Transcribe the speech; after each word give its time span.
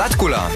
Zatkula. 0.00 0.48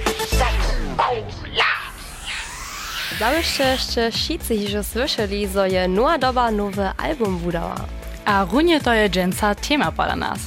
Zabyście 3.19 3.65
jeszcze 3.65 4.11
wszyscy 4.11 4.55
już 4.55 4.87
słyszeli, 4.87 5.49
że 5.49 5.69
je 5.69 5.89
nowa 5.89 6.19
doba 6.19 6.50
nowy 6.50 6.89
album 6.97 7.39
wydała. 7.39 7.76
A 8.24 8.46
runie 8.52 8.80
to 8.80 8.94
je 8.94 9.10
dżęca 9.10 9.54
tema 9.54 9.92
dla 9.92 10.16
nas. 10.16 10.38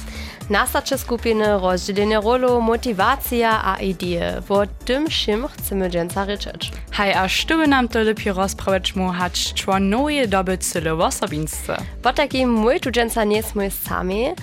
Nastacze 0.50 0.98
skupiny, 0.98 1.44
rozdzielenie 1.60 2.20
rolu, 2.20 2.60
motywacja 2.60 3.64
a 3.64 3.76
idee. 3.76 4.20
O 4.48 4.66
tym 4.84 5.08
czym 5.08 5.48
chcemy 5.48 5.90
dżęca 5.90 6.24
ryczeć. 6.24 6.72
Hej, 6.90 7.12
a 7.12 7.28
što 7.28 7.56
by 7.56 7.66
nam 7.66 7.88
to 7.88 7.98
lepiej 7.98 8.32
rozprawić 8.32 8.96
mu 8.96 9.12
hać 9.12 9.54
człon 9.54 9.90
nowe 9.90 10.26
doby 10.26 10.58
cyle 10.58 10.94
osobinstwo? 10.94 11.72
Po 12.02 12.12
takim 12.12 12.52
mój 12.52 12.80
tu 12.80 12.90
dżęca 12.90 13.24
nie 13.24 13.42
sami, 13.70 14.34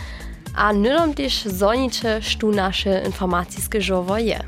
a 0.56 0.74
nydom 0.74 1.14
też 1.14 1.46
zonicze, 1.46 2.22
sztu 2.22 2.52
nasze 2.52 3.04
informacyjskie 3.06 3.82
żowo 3.82 4.18
je. 4.18 4.40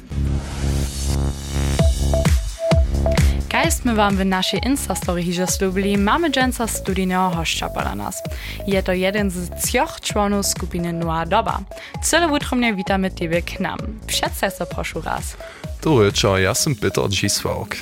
Kaj 3.57 3.71
sme 3.71 3.95
wam 3.95 4.17
w 4.17 4.25
naszej 4.25 4.59
Insta-story 4.59 5.23
hižo 5.23 5.47
slubili, 5.47 5.97
mamy 5.97 6.29
dżęca 6.29 6.67
studijnego 6.67 7.29
hošća 7.29 7.69
dla 7.69 7.95
nas. 7.95 8.21
Je 8.67 8.83
to 8.83 8.93
jeden 8.93 9.31
z 9.31 9.49
trzech 9.49 10.01
członów 10.01 10.45
skupiny 10.45 10.93
Noa 10.93 11.25
Doba. 11.25 11.59
Cyle 12.03 12.27
utromnie 12.27 12.73
witamy 12.75 13.11
Ciebie 13.11 13.41
k 13.41 13.59
nam. 13.59 13.77
Przedstaw 14.07 14.57
się 14.57 14.65
proszę 14.65 15.01
raz. 15.01 15.37
Dobry, 15.83 16.11
czo, 16.11 16.37
ja 16.37 16.53
sam 16.53 16.75
Peter 16.75 17.09
Giswałk. 17.09 17.75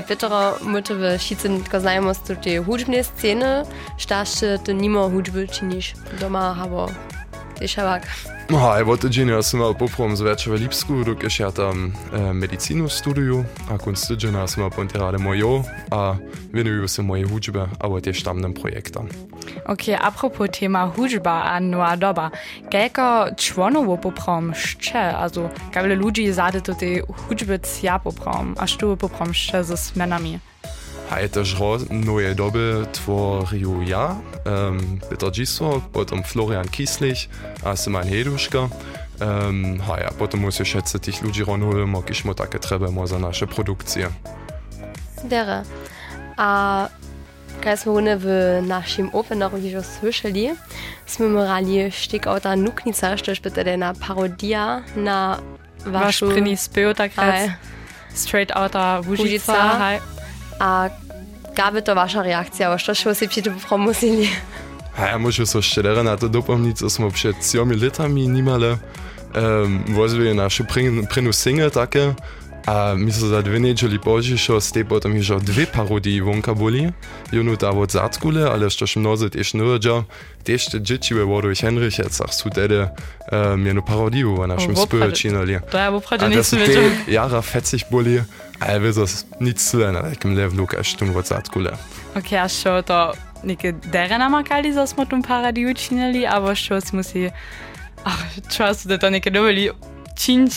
Petro, 0.00 0.58
my 0.64 0.82
to 0.82 0.94
w 0.94 1.18
wszyscy 1.18 1.48
tylko 1.48 1.80
znajomos 1.80 2.18
tu 2.18 2.36
tej 2.36 2.58
hudźbnej 2.64 3.04
sceny, 3.04 3.62
sztaście 3.96 4.58
ty 4.64 4.74
nimo 4.74 5.10
hudźby 5.10 5.48
czynisz 5.48 5.94
doma, 6.20 6.56
albo 6.62 6.88
ty 7.58 7.68
szałak. 7.68 8.06
Oh, 8.52 8.76
er 8.76 8.86
wollte 8.86 9.08
Genius 9.08 9.54
mal 9.56 9.72
poprom 9.72 10.12
z 10.12 10.26
več 10.26 10.42
v 10.44 10.58
Lipsku, 10.60 10.98
dok 11.08 11.22
je 11.24 11.30
še 11.32 11.46
tam 11.56 11.86
eh, 12.12 12.34
medicino 12.36 12.84
studijo, 12.84 13.38
a 13.72 13.78
kunst 13.80 14.12
Genius 14.20 14.58
mal 14.60 14.68
ponterade 14.68 15.16
mojo, 15.16 15.62
a 15.88 16.20
venuju 16.52 16.84
se 16.84 17.00
moje 17.00 17.24
hudžbe, 17.32 17.64
a 17.64 17.88
v 17.88 18.02
tiež 18.04 18.20
tamnem 18.20 18.52
projektam. 18.52 19.08
Ok, 19.72 19.96
apropos 19.96 20.52
tema 20.52 20.84
hudžba 20.84 21.48
a 21.48 21.56
noa 21.64 21.96
doba, 21.96 22.28
kelko 22.68 23.32
čvonovo 23.40 23.96
poprom 23.96 24.52
šče, 24.52 25.08
also, 25.16 25.48
kaj 25.72 25.88
vele 25.88 25.96
ljudi 25.96 26.28
zade 26.28 26.60
to 26.60 26.76
te 26.76 26.98
hudžbe 27.24 27.56
cja 27.64 27.96
poprom, 28.04 28.52
a 28.60 28.68
što 28.68 28.92
poprom 29.00 29.32
šče 29.32 29.64
z 29.64 29.80
smenami? 29.80 30.51
Ro 31.58 31.78
neue 31.90 32.34
doby 32.34 32.86
tvoriu 32.92 33.82
ja, 33.82 34.16
um, 34.46 35.00
Peter 35.10 35.30
Giswałk, 35.30 35.84
potom 35.92 36.22
Florian 36.22 36.68
Kieslich, 36.68 37.28
a 37.64 37.76
Simon 37.76 38.04
Heduška. 38.04 38.68
Um, 39.20 39.80
hej, 39.80 40.04
a 40.08 40.12
potom 40.12 40.40
muss 40.40 40.60
ich 40.60 40.68
schätze 40.68 40.98
tych 40.98 41.22
ludzi 41.22 41.44
ronholen, 41.44 41.88
mog 41.88 42.10
ich 42.10 42.24
mo 42.24 42.34
takie 42.34 42.58
trebemo 42.58 43.06
za 43.06 43.18
nasze 43.18 43.46
produkcje. 43.46 44.10
Dere. 45.24 45.62
A 46.36 46.88
kaj 47.60 47.76
smo 47.78 47.94
one 47.94 48.16
w 48.18 48.26
naszym 48.62 49.10
openeru 49.12 49.58
już 49.58 49.86
słyszeli, 49.86 50.54
jsme 51.06 51.28
morali 51.28 51.90
štik 51.90 52.26
auta 52.26 52.56
nuknica, 52.56 53.16
što 53.16 53.32
je 53.66 53.76
na 53.76 53.94
parodia 53.94 54.82
na 54.96 55.38
Wasz 55.86 55.92
vašu... 55.92 56.30
prini 56.30 56.56
spio 56.56 56.94
takrat 56.94 57.34
Hej. 57.34 57.50
straight 58.14 58.56
outa. 58.56 59.00
Łužica. 59.08 59.78
Hej. 59.78 60.00
A 60.58 60.88
gabe 61.56 61.80
to 61.80 61.94
vaša 61.94 62.22
reakcija, 62.22 62.78
što 62.78 62.94
što 62.94 63.14
si 63.14 63.28
přijde 63.28 63.52
promusili? 63.68 64.28
Hej, 64.96 65.18
muszę 65.18 65.46
so 65.46 65.62
szczerze 65.62 66.02
na 66.02 66.16
to 66.16 66.28
dopomnieć, 66.28 66.78
co 66.78 66.90
smo 66.90 67.10
przed 67.10 67.36
trzema 67.40 67.74
latami 67.82 68.28
nimale 68.28 68.76
um, 69.34 69.84
wozili 69.88 70.34
nasze 70.34 70.64
prinu 71.10 71.32
single 71.32 71.70
takie, 71.70 72.14
a 72.66 72.94
my 72.96 73.12
so 73.12 73.28
za 73.28 73.42
dwie 73.42 73.60
niedzieli 73.60 73.98
później 73.98 74.38
z 74.60 74.72
tej 74.72 74.84
potom 74.84 75.16
już 75.16 75.28
dwie 75.28 75.66
parodii 75.66 76.22
wonka 76.22 76.54
byli. 76.54 76.92
Jednu 77.32 77.56
ta 77.56 77.70
od 77.70 77.92
Zatkule, 77.92 78.50
ale 78.50 78.64
jeszcze 78.64 79.00
mnozy 79.00 79.30
też 79.30 79.54
nie 79.54 79.62
wiedział. 79.62 80.04
Też 80.44 80.66
te 80.66 80.80
dzieci 80.80 81.14
we 81.14 81.24
Wodowich 81.24 81.58
Henrychecach 81.58 82.34
są 82.34 82.50
wtedy 82.50 82.88
um, 83.32 83.66
jedną 83.66 83.82
parodię 83.82 84.28
o 84.28 84.46
naszym 84.46 84.74
wo 84.74 84.82
spylu 84.82 85.02
prade- 85.04 85.12
czynili. 85.12 85.56
To 85.70 85.78
ja 85.78 85.90
bo 85.92 86.02
A 86.10 86.18
to 86.18 86.44
są 86.44 86.56
słyszał. 86.56 86.82
te 87.06 87.12
jara 87.12 87.42
40 87.42 87.86
byli, 87.90 88.20
a 88.60 88.66
ja 88.72 88.80
wiem, 88.80 88.92
nic 89.40 89.70
tyle 89.70 89.92
na 89.92 90.02
takim 90.02 90.34
levelu, 90.34 90.66
jak 90.72 90.86
tu 90.98 91.18
od 91.18 91.26
Zatkule. 91.26 91.76
Okay, 92.14 92.38
a 92.38 92.48
što 92.48 92.82
to 92.82 93.12
neke 93.44 93.72
dere 93.72 94.18
namakali, 94.18 94.72
zo 94.72 94.86
smo 94.86 95.06
tum 95.06 95.22
paradi 95.22 95.66
učinili, 95.66 96.26
aber 96.26 96.56
što 96.56 96.80
si 96.80 96.96
musi... 96.96 97.30
Ach, 98.04 98.24
čo 98.56 98.74
su 98.74 98.88
da 98.88 98.98
to 98.98 99.10
neke 99.10 99.30
doveli 99.30 99.70
činč? 100.16 100.52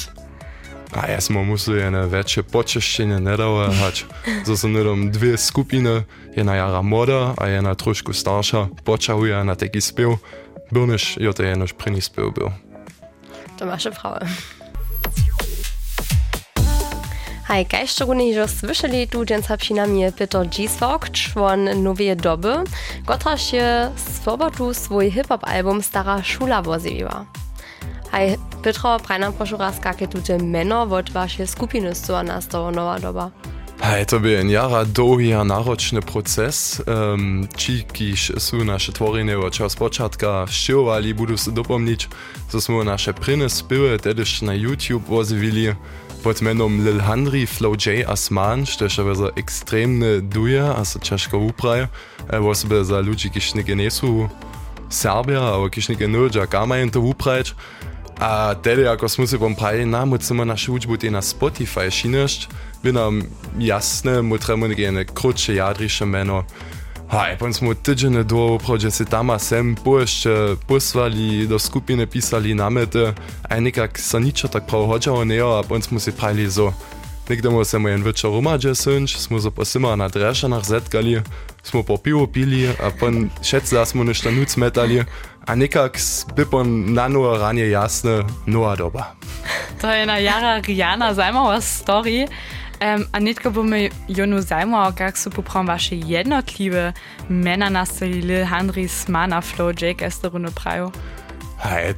A 0.94 1.12
ja 1.12 1.22
smo 1.22 1.44
museli 1.44 1.82
ene 1.82 2.06
veće 2.06 2.44
počešćenje 2.44 3.20
nedavati, 3.20 4.06
zato 4.46 4.58
so 4.58 4.68
nedom 4.68 5.12
dve 5.12 5.38
skupine, 5.38 6.04
jedna 6.36 6.56
jara 6.56 6.82
moda, 6.82 7.34
a 7.38 7.48
jedna 7.48 7.76
trošku 7.76 8.14
starša, 8.14 8.68
počahuje 8.84 9.44
na 9.44 9.56
taki 9.56 9.82
spev. 9.82 10.10
Bilniš, 10.72 11.18
jo 11.18 11.34
to 11.34 11.44
je 11.44 11.52
enož 11.52 11.74
prni 11.74 12.02
spev 12.02 12.26
bil. 12.36 12.50
Frau. 14.02 14.14
Hej, 17.48 17.66
kaj 17.66 17.88
szczególnie 17.88 18.34
już 18.34 18.52
słyszeli 18.52 19.08
tu 19.08 19.26
dżęca 19.26 19.58
przynajmniej 19.58 20.12
Peter 20.12 20.48
Giswok, 20.48 21.10
człon 21.10 21.84
nowej 21.84 22.16
doby, 22.18 22.54
która 23.06 23.38
się 23.38 23.92
z 23.96 24.20
powodu 24.20 24.74
swój 24.74 25.12
hip-hop 25.12 25.44
album 25.44 25.84
Stara 25.84 26.24
Szula 26.24 26.62
woziła. 26.62 27.26
Hej, 28.16 28.38
Petro, 28.64 29.00
praj 29.00 29.20
nam 29.20 29.34
proszę 29.34 29.58
raz, 29.58 29.76
jakie 29.86 30.08
tu 30.08 30.22
te 30.22 30.38
meno 30.38 30.82
od 30.82 31.10
waszej 31.10 31.48
skupiny 31.48 31.96
z 31.96 32.10
nastało 32.24 32.72
nowa 32.72 33.00
doba. 33.00 33.32
Hej, 33.82 34.06
to 34.06 34.20
by 34.20 34.40
en 34.40 34.50
jara 34.50 34.86
długi 34.86 35.34
a 35.34 35.44
naročny 35.44 36.02
proces. 36.02 36.82
Um, 36.88 37.48
ci, 37.58 37.84
kiż 37.94 38.32
są 38.38 38.64
nasze 38.64 38.92
tworiny 38.92 39.38
od 39.38 39.54
czas 39.54 39.76
początka 39.76 40.46
szczyłowali, 40.48 41.14
budu 41.14 41.38
się 41.38 41.52
dopomnieć, 41.52 42.10
że 42.54 42.62
smo 42.62 42.84
nasze 42.84 43.14
pryny 43.14 43.50
spyły 43.50 44.00
tedyż 44.00 44.42
na 44.42 44.54
YouTube 44.54 45.08
wozywili 45.08 45.68
pod 46.24 46.42
menom 46.42 46.86
Lil 46.86 47.00
Henry, 47.00 47.48
Flow 47.48 47.86
J 47.86 48.10
a 48.10 48.16
Sman, 48.16 48.66
što 48.66 48.86
je 48.86 49.16
za 49.16 49.28
ekstremne 49.36 50.22
duje, 50.22 50.64
a 50.64 50.86
se 50.86 51.00
ciężko 51.00 51.38
upraj. 51.38 51.88
E, 52.30 52.40
Wosebe 52.40 52.86
za 52.86 53.00
ludzi, 53.00 53.30
kiż 53.30 53.56
nie 53.56 53.64
genesu 53.64 54.30
Serbia, 54.90 55.42
aber 55.42 55.72
kiż 55.72 55.90
nie 55.90 55.96
genudža, 55.96 56.48
kamajem 56.48 56.90
to 56.92 57.00
uprać. 57.00 57.56
A 58.20 58.56
tedy, 58.56 58.88
ako 58.88 59.10
smo 59.10 59.28
si 59.28 59.38
pompravili, 59.38 59.86
na, 59.86 60.06
mu 60.06 60.18
chceme 60.18 60.46
našu 60.46 60.74
učbu 60.74 60.96
na 61.12 61.22
Spotify 61.22 61.92
šinešť, 61.92 62.48
by 62.84 62.92
nam 62.92 63.22
jasne, 63.60 64.22
mu 64.22 64.38
treba 64.38 64.68
nekaj 64.68 65.06
krótsze 65.14 65.56
jadriše 65.56 66.06
meno. 66.06 66.44
Haj, 67.08 67.38
pon 67.38 67.54
smo 67.54 67.74
tydzień 67.74 68.24
do, 68.24 68.58
prođe 68.66 68.92
se 68.92 69.06
tama 69.06 69.40
sem 69.40 69.76
pojeszcze 69.76 70.56
posłali, 70.68 71.48
do 71.48 71.60
skupiny 71.60 72.08
pisali 72.08 72.56
namety, 72.56 73.14
a 73.50 73.60
nekak 73.60 74.00
sa 74.00 74.20
ničo 74.20 74.48
tak 74.48 74.66
prav 74.68 74.86
hodžało 74.88 75.24
neo, 75.24 75.60
a 75.60 75.64
pon 75.64 75.82
smo 75.82 76.00
si 76.00 76.12
pravili 76.12 76.50
zo. 76.50 76.74
Niekde 77.30 77.50
mu 77.50 77.64
se 77.66 77.78
mu 77.78 77.90
jen 77.90 78.04
večer 78.04 78.30
romadže 78.30 78.76
synč, 78.76 79.18
smo 79.18 79.40
zo 79.40 79.52
posima 79.52 79.96
na 79.96 80.08
drešanach 80.08 80.66
zetkali, 80.66 81.22
smo 81.64 81.84
po 81.84 81.98
pivo 81.98 82.28
pili, 82.28 82.70
a 82.70 82.90
pon 83.00 83.30
šetce 83.42 83.86
smo 83.86 84.04
nešto 84.04 84.32
nuc 84.32 84.56
metali, 84.58 85.04
a 85.48 85.56
nekak 85.56 86.00
by 86.36 86.46
pon 86.46 86.94
na 86.94 87.08
noe 87.08 87.38
ranie 87.38 87.70
jasne, 87.70 88.26
noa 88.46 88.76
doba. 88.76 89.14
To 89.82 89.92
je 89.92 90.06
na 90.06 90.18
jara 90.18 90.62
Riana 90.62 91.14
zajmava 91.14 91.62
story. 91.62 92.28
Um, 92.82 93.06
a 93.14 93.20
netko 93.20 93.52
bo 93.52 93.64
me 93.64 93.90
jonu 94.08 94.42
zajmalo, 94.42 94.92
kak 94.98 95.18
so 95.18 95.30
poprom 95.30 95.68
vaše 95.68 95.96
jednotliwe 95.96 96.94
mena 97.30 97.70
nastali 97.70 98.22
Lil 98.22 98.46
Henry, 98.46 98.88
Smana, 98.88 99.42
Flow, 99.42 99.72
Jake, 99.72 100.06
Esterune 100.06 100.52
Prajo. 100.52 100.92
Hej, 101.58 101.94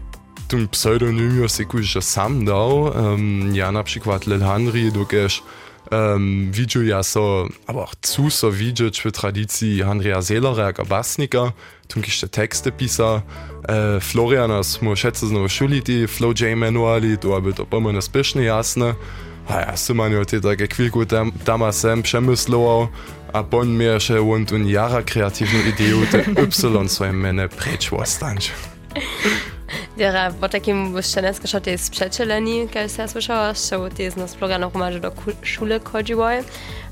tym 0.47 0.67
pseudonimio 0.67 1.49
se 1.49 1.65
kuž 1.65 1.97
sam 2.01 2.45
dał. 2.45 2.91
Um, 2.93 3.55
ja 3.55 3.71
na 3.71 3.83
przykład 3.83 4.27
Lil 4.27 4.39
Henry, 4.39 4.91
dokież 4.91 5.43
um, 5.91 6.51
widział 6.51 6.83
ja 6.83 7.03
so, 7.03 7.47
aber 7.67 7.83
auch 7.83 7.95
zu 8.01 8.29
so 8.29 8.51
widzieć 8.51 9.01
w 9.01 9.11
tradycji 9.11 9.83
Henrya 9.83 10.21
Seelera 10.21 10.65
jako 10.65 10.85
basnika, 10.85 11.51
tu 11.87 12.01
te 12.21 12.27
teksty 12.27 12.71
pisa. 12.71 13.21
E, 13.69 13.99
Floriana 13.99 14.63
smo 14.63 14.95
šetce 14.95 15.27
znowu 15.27 15.49
šuli 15.49 15.81
ti 15.81 16.07
Flow 16.07 16.33
J 16.41 16.55
manuali, 16.55 17.17
to 17.17 17.35
aby 17.35 17.53
to 17.53 17.65
pomene 17.65 18.01
spieszne 18.01 18.43
jasne. 18.43 18.95
A 19.47 19.59
ja 19.59 19.77
sam 19.77 19.97
manjo 19.97 20.25
te 20.25 20.41
takie 20.41 20.67
chwilku 20.67 21.05
tam, 21.05 21.31
tam 21.31 21.73
sem 21.73 22.03
przemyslował, 22.03 22.87
a 23.33 23.43
pon 23.43 23.67
mnie 23.67 23.85
jeszcze 23.85 24.21
on 24.21 24.45
tu 24.45 24.57
jara 24.57 25.03
kreatywną 25.03 25.59
ideę, 25.59 26.05
te 26.11 26.19
Y 26.85 26.89
swoje 26.89 27.13
mene 27.13 27.49
precz 27.49 27.93
ostać. 27.93 28.51
Dere, 28.93 29.56
Dera, 29.97 30.31
Botekim 30.31 30.91
Błyszczenecka 30.91 31.47
szot 31.47 31.67
jest 31.67 31.91
przecieleni, 31.91 32.67
kiedy 32.69 32.89
się 32.89 33.07
słyszała, 33.07 33.53
że 33.53 33.89
ty 33.95 34.03
jest 34.03 34.17
nas 34.17 34.35
pluga 34.35 34.57
na 34.59 34.69
rumarze 34.69 34.99
do 34.99 35.11
szule 35.41 35.79
chodziło, 35.79 36.27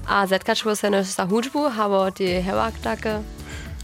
a 0.07 0.27
zetkaczyło 0.27 0.75
się 0.75 0.89
na 0.89 1.25
huczbu, 1.30 1.69
hało 1.69 2.12
ty 2.12 2.44
hełak 2.44 2.80
takie, 2.80 3.22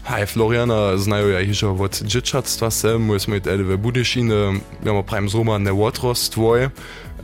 Hej, 0.02 0.26
Floriana 0.26 0.96
znajo 0.96 1.28
ja 1.28 1.44
hižo 1.46 1.70
od 1.78 2.02
džičatstva 2.02 2.70
se, 2.70 2.98
my 2.98 3.20
smo 3.20 3.40
tedy 3.40 3.62
ve 3.62 3.76
Budyšine, 3.76 4.58
ja 4.84 5.02
prajem 5.02 5.28
zromadne 5.28 5.72
odrostwoje. 5.72 6.70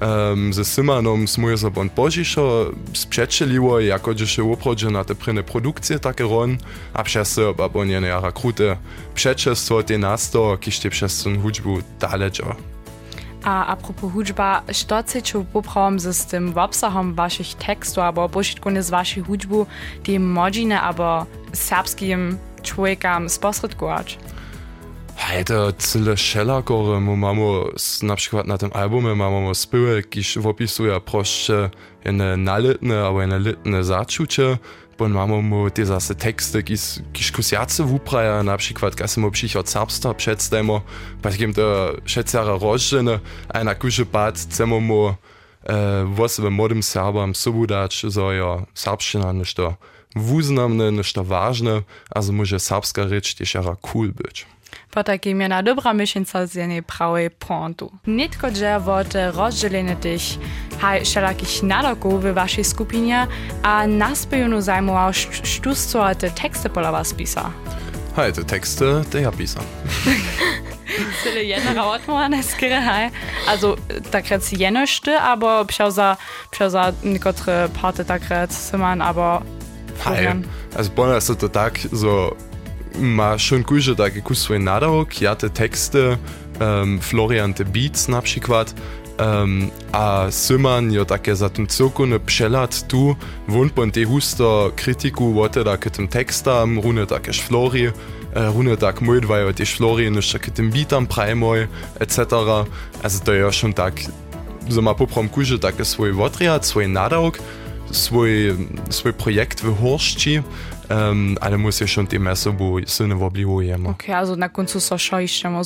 Um, 0.00 0.52
ze 0.52 0.64
Symanom 0.64 1.26
smo 1.26 1.56
se 1.56 1.70
bon 1.70 1.88
požišo 1.88 2.70
sprzeczeliło, 2.94 3.80
jako 3.80 4.14
że 4.18 4.26
się 4.26 4.44
uprodzie 4.44 4.90
na 4.90 5.04
te 5.04 5.14
pryne 5.14 5.42
produkcje 5.42 5.98
takie 5.98 6.24
ron, 6.24 6.58
a 6.94 7.02
przez 7.02 7.28
se, 7.28 7.42
a 7.64 7.68
bon 7.68 7.88
jene 7.88 8.08
jara 8.08 8.32
krute 8.32 8.76
przeczestwo 9.14 9.82
te 9.82 9.98
nasto, 9.98 10.56
kiście 10.60 10.90
przez 10.90 11.22
ten 11.22 11.42
hudźbu 11.42 11.78
daleko. 12.00 12.56
A 13.44 13.66
apropos 13.66 14.12
hudźba, 14.12 14.62
što 14.72 15.02
chcecie 15.02 15.44
poprawom 15.52 16.00
z 16.00 16.26
tym 16.26 16.58
obsahom 16.58 17.14
waszych 17.14 17.54
tekstów, 17.54 17.98
albo 17.98 18.28
pośredkonie 18.28 18.82
z 18.82 18.90
waszej 18.90 19.22
hudźbu, 19.22 19.66
die 20.04 20.20
modzine, 20.20 20.80
aber 20.80 21.26
serbskim 21.52 22.38
człowiekom 22.68 23.28
sposredkować? 23.28 24.18
Hejte, 25.16 25.72
cyle 25.78 26.16
šelakore 26.16 27.00
mu 27.00 27.16
mamo 27.16 27.64
na 28.02 28.16
przykład 28.16 28.46
na 28.46 28.58
tym 28.58 28.70
albumie 28.74 29.14
mamy 29.14 29.54
spyły, 29.54 30.02
kiż 30.02 30.36
opisuje 30.36 31.00
proście 31.00 31.70
jedne 32.04 32.36
nalitne 32.36 33.06
albo 33.06 33.20
jedne 33.20 33.38
litne 33.38 33.84
zaczucie, 33.84 34.58
bo 34.98 35.08
mamy 35.08 35.42
mu 35.42 35.70
te 35.70 35.86
zase 35.86 36.14
teksty, 36.14 36.62
kiż, 37.12 37.32
kusiace 37.32 37.84
wupraja, 37.84 38.42
na 38.42 38.56
przykład 38.56 38.94
kasy 38.94 39.20
mu 39.20 39.30
przychod 39.30 39.68
serbsta 39.68 40.14
przedstemo, 40.14 40.80
pa 41.22 41.30
takim 41.30 41.54
to 41.54 41.92
szecjara 42.04 42.58
rożdżene, 42.58 43.20
a 43.48 43.64
na 43.64 43.74
kuszy 43.74 44.06
pat 44.06 44.38
chcemy 44.38 44.80
mu 44.80 45.08
e, 45.08 45.14
wosebe 46.14 46.50
młodym 46.50 46.82
Serbam 46.82 47.34
sobudać, 47.34 48.00
że 48.00 48.36
ja 48.36 48.66
serbszczyna 48.74 49.32
nešto 49.32 49.62
wuznamne, 49.62 49.97
nešto 50.92 51.24
ważne, 51.24 51.82
a 52.14 52.22
że 52.22 52.32
może 52.32 52.60
serbska 52.60 53.08
rzecz 53.08 53.34
też 53.34 53.54
jara 53.54 53.76
cool 53.82 54.12
być. 54.12 54.46
Potakim 54.90 55.40
je 55.40 55.48
na 55.48 55.62
dobra 55.62 55.94
miesięca 55.94 56.46
z 56.46 56.54
jednej 56.54 56.82
prawej 56.82 57.30
pontu. 57.30 57.92
Nitko 58.06 58.50
dże 58.50 58.80
wot 58.80 59.14
rozdzielenie 59.32 59.96
tych 59.96 60.22
wszelakich 61.04 61.62
nadoków 61.62 62.22
w 62.22 62.34
waszej 62.34 62.64
skupinie, 62.64 63.26
a 63.62 63.86
nas 63.86 64.26
by 64.26 64.38
junu 64.38 64.60
zajmował, 64.60 65.12
sztusto 65.42 66.14
te 66.14 66.30
teksty 66.30 66.68
pola 66.68 66.92
was 66.92 67.14
pisa. 67.14 67.50
Hej, 68.16 68.32
te 68.32 68.44
teksty, 68.44 68.84
te 69.10 69.20
ja 69.20 69.32
pisam. 69.32 69.64
Tyle 71.22 71.44
jedna 71.44 71.86
odmowane 71.86 72.42
skry, 72.42 72.70
hej. 72.70 73.10
Also, 73.46 73.76
takrat 74.10 74.52
jenoszty, 74.52 75.18
aber 75.18 75.66
psiauza, 75.66 76.16
psiauza 76.50 76.92
niekotry 77.04 77.52
party 77.82 78.04
takrat 78.04 78.54
syman, 78.54 79.02
aber 79.02 79.42
Hej, 80.04 80.28
also 80.76 80.90
bona 80.90 81.14
jest 81.14 81.40
to 81.40 81.48
tak, 81.48 81.78
so 81.92 82.36
ma 82.98 83.38
schon 83.38 83.64
kuže 83.64 83.96
taki 83.96 84.22
kus 84.22 84.38
svoj 84.38 84.58
nadawok, 84.58 85.20
ja 85.20 85.34
te 85.34 85.50
teksty, 85.50 86.16
um, 86.60 86.98
Florian 87.00 87.54
te 87.54 87.64
beats 87.64 88.08
na 88.08 88.22
przykład, 88.22 88.74
um, 89.20 89.70
a 89.92 90.30
Syman 90.30 90.92
jo 90.92 91.04
takie 91.04 91.36
za 91.36 91.48
tym 91.48 91.66
cyrkune 91.66 92.20
przelat 92.20 92.88
tu, 92.88 93.16
wun 93.48 93.70
pon 93.70 93.90
te 93.90 94.04
husto 94.04 94.72
kritiku 94.76 95.32
wote 95.32 95.64
da 95.64 95.76
k 95.76 95.90
tym 95.90 96.08
tekstam, 96.08 96.78
rune 96.80 97.06
takeż 97.06 97.40
Flori, 97.42 97.90
rune 98.34 98.76
tak 98.76 99.00
mój 99.00 99.20
dwajo 99.20 99.52
też 99.52 99.74
Flori, 99.74 100.14
jeszcze 100.14 100.38
k 100.38 100.50
tym 100.50 100.70
beatam 100.70 101.06
prajmoj, 101.06 101.68
etc. 102.00 102.18
Also 103.02 103.24
to 103.24 103.34
ja 103.34 103.52
schon 103.52 103.72
tak, 103.72 103.94
so 104.68 104.82
ma 104.82 104.94
poprom 104.94 105.28
kuže 105.28 105.58
takie 105.58 105.84
svoj 105.84 106.12
wotριat, 106.12 106.66
svoj 106.66 106.88
nadawok, 106.88 107.38
svoj, 107.90 108.56
svoj 108.90 109.12
projekt 109.12 109.62
v 109.62 109.72
Horšči, 109.74 110.42
um, 110.90 111.36
ali 111.40 111.58
mu 111.58 111.72
se 111.72 111.86
še 111.86 112.04
te 112.10 112.18
meso 112.18 112.52
bo 112.52 112.78
silno 112.86 113.18
obljubujemo. 113.26 113.90
Ok, 113.90 114.08
also 114.14 114.36
na 114.36 114.48
koncu 114.48 114.80
so 114.80 114.98
še 114.98 115.22
iščemo 115.26 115.62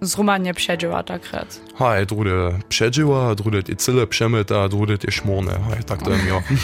zromanje 0.00 0.54
pšedživa 0.56 1.02
takrat. 1.08 1.58
Haj, 1.78 2.06
drude 2.10 2.56
pšedživa, 2.68 3.34
drude 3.38 3.64
je 3.66 3.78
cele 3.80 4.06
pšemeta, 4.06 4.66
drude 4.72 4.98
je 5.02 5.12
šmone, 5.12 5.56
haj, 5.70 5.86
tak 5.88 6.04
to 6.04 6.12
je 6.12 6.20
mi. 6.24 6.60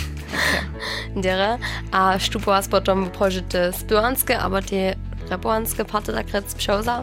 Dere, 1.25 1.57
a 1.93 2.19
štupoas 2.19 2.69
potom 2.69 3.09
prožite 3.13 3.71
spionske, 3.77 4.37
ampak 4.37 4.71
te 4.73 4.95
repoanske 5.31 5.85
parte 5.89 6.13
takrat 6.13 6.49
spšauza? 6.53 7.03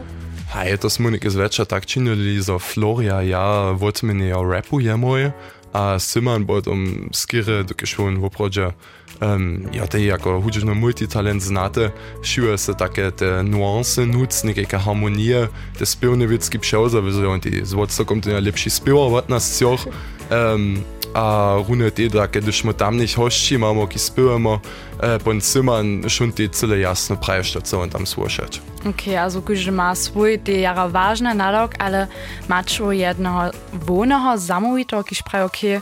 Haj, 0.50 0.82
to 0.82 0.90
smo 0.90 1.10
nekaj 1.14 1.30
zvečer 1.30 1.64
tak 1.70 1.86
činili 1.86 2.40
za 2.42 2.58
Florija, 2.58 3.20
ja, 3.22 3.70
vodmeni 3.70 4.28
jo 4.28 4.42
rapujemo. 4.42 5.14
A 5.72 5.98
Simon 5.98 6.46
potom 6.46 7.08
skire, 7.12 7.64
doki 7.64 7.86
schon 7.86 8.20
w 8.20 8.24
oprodzie 8.24 8.72
um, 9.20 9.68
ja, 9.72 9.86
te 9.86 10.04
jako 10.04 10.40
hudžno 10.40 10.74
multitalent 10.74 11.42
znate, 11.42 11.92
šiuje 12.22 12.58
se 12.58 12.74
také 12.74 13.10
te 13.10 13.42
nuance 13.42 14.06
nuc, 14.06 14.42
nekajka 14.44 14.78
harmonije, 14.78 15.48
te 15.78 15.86
spevne 15.86 16.26
vitsky 16.26 16.58
pšauza, 16.58 17.00
vizujo 17.00 17.38
ti 17.38 17.60
zvodco 17.64 18.04
kom 18.04 18.20
to 18.20 18.30
najlepší 18.30 18.70
spevovat 18.70 19.28
na 19.28 19.40
scioch. 19.40 19.86
Um, 20.30 20.84
a 21.14 21.56
rune 21.68 21.90
da 21.90 22.26
kiedy 22.26 22.52
smo 22.52 22.72
tam 22.72 22.96
nicht 22.96 23.16
mamo 23.58 23.86
ki 23.86 23.98
spevamo, 23.98 24.60
e, 25.02 25.18
pon 25.18 25.40
Simon 25.40 26.04
schon 26.08 26.32
jasno 26.80 27.16
prajšte, 27.16 27.60
co 27.62 27.80
on 27.80 27.90
tam 27.90 28.06
slušać. 28.06 28.60
Okay, 28.84 29.18
also 29.18 29.40
když 29.40 29.68
má 29.68 29.94
svůj 29.94 30.38
ty 30.38 30.60
jara 30.60 30.90
ale 31.78 32.08
má 32.48 32.62
čo 32.62 32.90
jednoho 32.90 33.50
voného 33.72 34.38
zamovitého, 34.38 35.02
když 35.02 35.22
praje, 35.22 35.44
okay, 35.44 35.80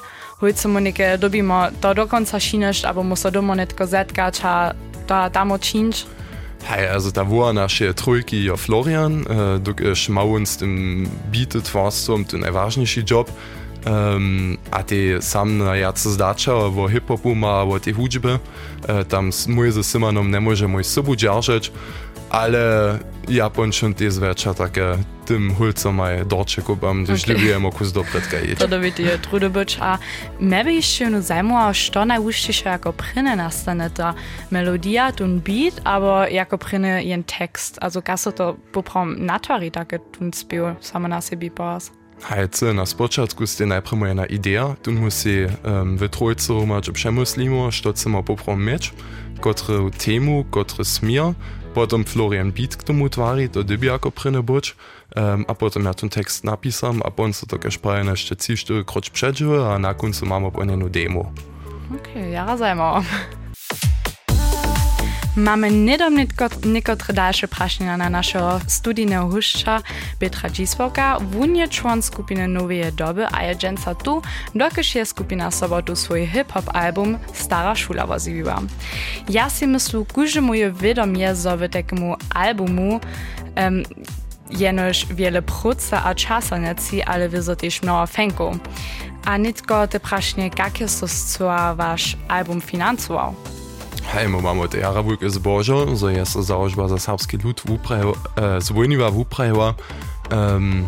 neke 0.80 1.16
dobimo 1.16 1.66
to 1.80 1.94
do 1.94 2.06
konca 2.06 2.38
šinešť, 2.38 2.86
abo 2.86 3.02
mu 3.02 3.16
sa 3.16 3.30
doma 3.30 3.54
netko 3.54 3.86
zetkać, 3.86 4.40
a 4.44 4.72
to 5.06 5.14
tam 5.30 5.50
odčinč. 5.50 6.06
Hej, 6.66 6.88
also 6.88 7.10
da 7.10 7.22
war 7.22 7.54
naše 7.54 7.94
trojki 7.94 8.44
ja 8.44 8.56
Florian, 8.56 9.26
äh, 9.26 9.58
du 9.58 9.94
schmau 9.94 10.34
uns 10.34 10.58
dem 10.58 11.08
bietet 11.30 11.74
was 11.74 12.08
um 12.08 12.24
den 12.24 12.40
najważniejszy 12.40 13.04
job. 13.06 13.30
Um, 13.88 14.58
a 14.70 14.82
ty 14.82 15.16
sam 15.20 15.62
jad 15.74 15.98
zdačal 15.98 16.56
o 16.56 16.88
hip-hopu 16.88 17.34
ma 17.34 17.62
o 17.62 17.80
tej 17.80 17.92
hudžbe, 17.92 18.34
uh, 18.34 19.04
tam 19.08 19.30
mój 19.48 19.72
ze 19.72 19.84
Symanom 19.84 20.30
nie 20.30 20.40
możemy 20.40 20.84
z 20.84 20.92
sobą 20.92 21.16
dzierżeć, 21.16 21.72
ale 22.30 22.98
Japończyk 23.28 24.00
jest 24.00 24.16
zwyczaj 24.16 24.54
takie 24.54 24.96
tym 25.26 25.54
hulcom 25.54 25.94
maj 25.94 26.26
docze 26.26 26.62
kupam, 26.62 27.04
gdyż 27.04 27.24
okay. 27.24 27.34
lubiłem 27.34 27.66
okus 27.66 27.92
dopletka 27.92 28.38
jeść. 28.38 28.58
To 28.58 28.68
dobi 28.68 28.92
ty 28.92 29.18
trudy 29.18 29.50
być, 29.50 29.78
a 29.80 29.98
mnie 30.40 30.64
by 30.64 30.72
jeszcze 30.72 31.10
no 31.10 31.22
zajmowało, 31.22 31.72
co 31.92 32.04
najłuszczysze 32.04 32.68
jako 32.68 32.92
pryny 32.92 33.36
nastane 33.36 33.90
ta 33.90 34.14
melodia, 34.50 35.12
ten 35.12 35.40
beat, 35.40 35.80
albo 35.84 36.26
jako 36.26 36.58
pryny 36.58 37.04
jen 37.04 37.24
tekst, 37.24 37.78
also 37.80 38.02
kaso 38.02 38.32
to 38.32 38.56
poprom 38.72 39.26
natwari 39.26 39.70
takie 39.70 39.98
tun 39.98 40.32
spił, 40.32 40.64
samo 40.80 41.08
na 41.08 41.20
siebie 41.20 41.50
pas. 41.50 41.97
Hajce, 42.22 42.74
na 42.74 42.86
spočatku 42.86 43.46
ste 43.46 43.66
najprv 43.66 44.10
jedna 44.10 44.26
ideja, 44.26 44.74
tu 44.82 44.90
musi 44.90 45.46
um, 45.46 45.94
v 45.94 46.08
trojcu 46.10 46.66
mať 46.66 46.90
přemuslimo, 46.90 47.70
što 47.70 47.92
chcemo 47.92 48.22
poprom 48.22 48.58
mieć, 48.58 48.92
kotre 49.40 49.90
temu, 49.94 50.44
kotre 50.50 50.84
smir, 50.84 51.38
potom 51.74 52.04
Florian 52.04 52.50
Beat 52.50 52.74
k 52.74 52.82
tomu 52.82 53.08
tvári, 53.08 53.48
to 53.48 53.62
dyby 53.62 53.86
jako 53.86 54.10
pryne 54.10 54.42
buč, 54.42 54.74
um, 55.14 55.44
a 55.48 55.54
potom 55.54 55.86
ja 55.86 55.94
ten 55.94 56.10
tekst 56.10 56.44
napisam, 56.44 56.98
a 57.06 57.10
potom 57.14 57.32
sa 57.32 57.46
to 57.46 57.54
kažpraje 57.58 58.02
ešte 58.12 58.34
3-4 58.34 58.84
kroč 58.84 59.14
předžive, 59.14 59.62
a 59.62 59.78
na 59.78 59.94
koncu 59.94 60.26
máme 60.26 60.50
po 60.50 60.66
jednu 60.66 60.88
demo. 60.90 61.30
Okay, 61.94 62.34
jara 62.34 62.56
zajmo. 62.56 63.00
Mamy 65.36 65.70
niedom 65.70 66.14
niekotre 66.64 67.14
dalsze 67.14 67.48
prašenia 67.48 67.96
na 67.96 68.10
naszego 68.10 68.60
studijnego 68.66 69.28
hušča 69.28 69.82
Petra 70.18 70.50
Giswoka, 70.50 71.18
wunie 71.20 71.68
człon 71.68 72.02
skupiny 72.02 72.48
Nowej 72.48 72.92
Doby, 72.92 73.26
a 73.32 73.42
je 73.42 73.56
dżęca 73.56 73.94
tu, 73.94 74.22
dokiż 74.54 74.94
je 74.94 75.06
skupina 75.06 75.50
sobotu 75.50 75.96
swój 75.96 76.26
hip-hop 76.26 76.64
album 76.74 77.18
Stara 77.32 77.74
Szula 77.74 78.06
woziła. 78.06 78.60
Ja 79.28 79.50
si 79.50 79.66
myslu, 79.66 80.04
kuże 80.04 80.40
moje 80.40 80.72
wiadomie, 80.72 81.34
że 81.34 81.56
w 81.56 81.68
takiemu 81.68 82.16
albumu 82.34 83.00
um, 83.56 83.82
jenoż 84.50 85.06
wiele 85.06 85.42
pracy 85.42 85.96
a 85.96 86.14
czasu 86.14 86.56
neci, 86.56 87.02
ale 87.02 87.28
wiedzą 87.28 87.56
też 87.56 87.82
mnoho 87.82 88.06
fenków. 88.06 88.56
A 89.24 89.36
nitko 89.36 89.86
te 89.86 90.00
prašenie, 90.00 90.50
jakie 90.58 90.88
so 90.88 91.06
wasz 91.76 92.16
album 92.28 92.60
finansował? 92.60 93.34
Hejmo 94.08 94.40
mamy 94.40 94.68
te 94.68 94.80
Arabujke 94.88 95.30
zbožo, 95.30 95.96
zo 95.96 96.08
je 96.08 96.26
se 96.26 96.42
załožba 96.42 96.88
za 96.88 96.98
serbski 96.98 97.36
lud 97.44 97.60
e, 97.60 98.60
zwojniwa 98.60 99.10
wuprajewa 99.10 99.74
um, 100.32 100.86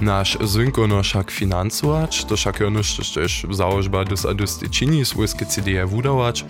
nasz 0.00 0.38
zynko 0.40 0.86
no 0.86 1.02
však 1.02 1.30
financować, 1.30 2.24
to 2.24 2.36
však 2.36 2.60
je 2.60 2.70
nešto 2.70 3.02
też 3.14 3.46
załožba 3.50 4.04
dus 4.04 4.24
a 4.24 4.34
dus 4.34 4.60
čini 4.70 5.04
svojske 5.04 5.46
CD 5.46 5.86
wudawać. 5.86 6.44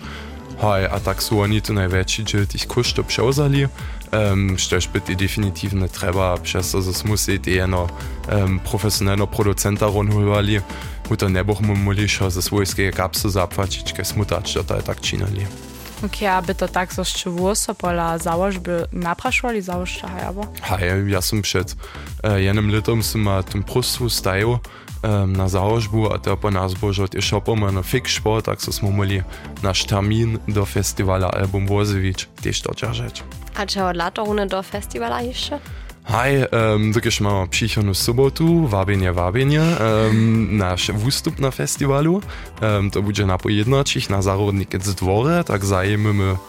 Hej, 0.61 0.85
a 0.85 0.99
tak 0.99 1.23
su 1.23 1.39
oni 1.41 1.61
to 1.61 1.73
najwięcej 1.73 2.25
dziel 2.25 2.47
tych 2.47 2.67
kosztów 2.67 3.05
przełzali, 3.05 3.65
um, 3.65 4.57
štož 4.57 4.87
by 4.87 5.01
ty 5.01 5.15
definitivne 5.15 5.89
treba, 5.89 6.37
przez 6.37 6.71
to, 6.71 6.81
że 6.81 6.91
musi 7.05 7.39
ty 7.39 7.51
jeno 7.51 7.87
um, 8.31 8.59
profesjonalno 8.59 9.27
producenta 9.27 9.85
ronhulvali, 9.85 10.61
mu 11.09 11.17
to 11.17 11.29
ne 11.29 11.43
bohmo 11.43 11.75
molišo 11.75 12.29
za 12.29 12.41
svojske 12.41 12.91
kaj 12.91 14.05
smutać, 14.05 14.51
że 14.51 14.63
to 14.63 14.75
je 14.75 14.81
tak 14.81 15.01
činili. 15.01 15.72
Tak, 16.03 16.13
okay, 16.15 16.29
a 16.29 16.41
by 16.41 16.55
to 16.55 16.67
tak 16.67 16.93
so 16.93 17.03
włosop, 17.31 17.77
pola 17.77 18.17
założ 18.17 18.59
by 18.59 18.87
napraszali 18.91 19.61
założ 19.61 19.97
hajawo? 19.97 20.47
Haj, 20.61 21.09
ja 21.09 21.21
sam 21.21 21.41
przed 21.41 21.75
e, 22.23 22.41
jednym 22.41 22.71
litom 22.71 23.03
sam 23.03 23.29
tym 23.51 23.63
prostu 23.63 24.09
staję 24.09 24.59
e, 25.03 25.27
na 25.27 25.49
założbu, 25.49 26.13
a 26.13 26.19
to 26.19 26.37
po 26.37 26.51
nas 26.51 26.73
bożo 26.73 27.05
i 27.17 27.21
szopoma 27.21 27.71
na 27.71 27.83
fiksport, 27.83 28.45
tak 28.45 28.61
so 28.61 28.71
smo 28.71 28.91
mieli 28.91 29.21
nasz 29.63 29.85
termin 29.85 30.39
do 30.47 30.65
festiwala 30.65 31.31
Album 31.31 31.67
Wozewicz, 31.67 32.25
też 32.41 32.61
to 32.61 32.93
rzecz. 32.93 33.23
A 33.55 33.65
czy 33.65 33.83
od 33.83 33.95
lata 33.95 34.23
do 34.47 34.63
festiwala 34.63 35.21
jeszcze? 35.21 35.59
Hej, 36.03 36.51
um, 36.51 36.91
máme 37.23 37.47
příchodnú 37.47 37.95
sobotu, 37.95 38.67
vábenie, 38.67 39.07
vábenie, 39.15 39.63
um, 39.63 40.51
náš 40.59 40.91
výstup 40.91 41.39
na 41.39 41.47
festivalu. 41.47 42.19
Um, 42.19 42.91
to 42.91 42.99
bude 42.99 43.23
na 43.23 43.39
pojednačích 43.39 44.11
na 44.11 44.19
Zárodníkec 44.19 44.83
dvore, 44.99 45.47
tak 45.47 45.63
zajmeme 45.63 46.35
uh, 46.35 46.39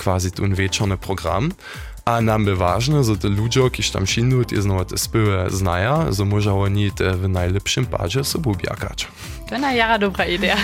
quasi 0.00 0.32
ten 0.32 0.56
večerný 0.56 0.96
program. 0.96 1.52
А 2.04 2.20
нам 2.20 2.44
би 2.44 2.54
важно 2.54 3.02
за 3.02 3.28
людьок, 3.28 3.78
які 3.78 3.92
там 3.92 4.06
шіндують 4.06 4.52
і 4.52 4.60
знову 4.60 4.84
співе 4.96 5.50
знає, 5.50 6.06
заможало 6.08 6.68
ніти 6.68 7.10
в 7.10 7.28
найліпшим 7.28 7.86
падже 7.86 8.24
собу 8.24 8.54
б'якач. 8.54 9.08
To 9.50 9.58
na 9.58 9.72
jara 9.72 9.98
dobra 9.98 10.24
idea. 10.26 10.56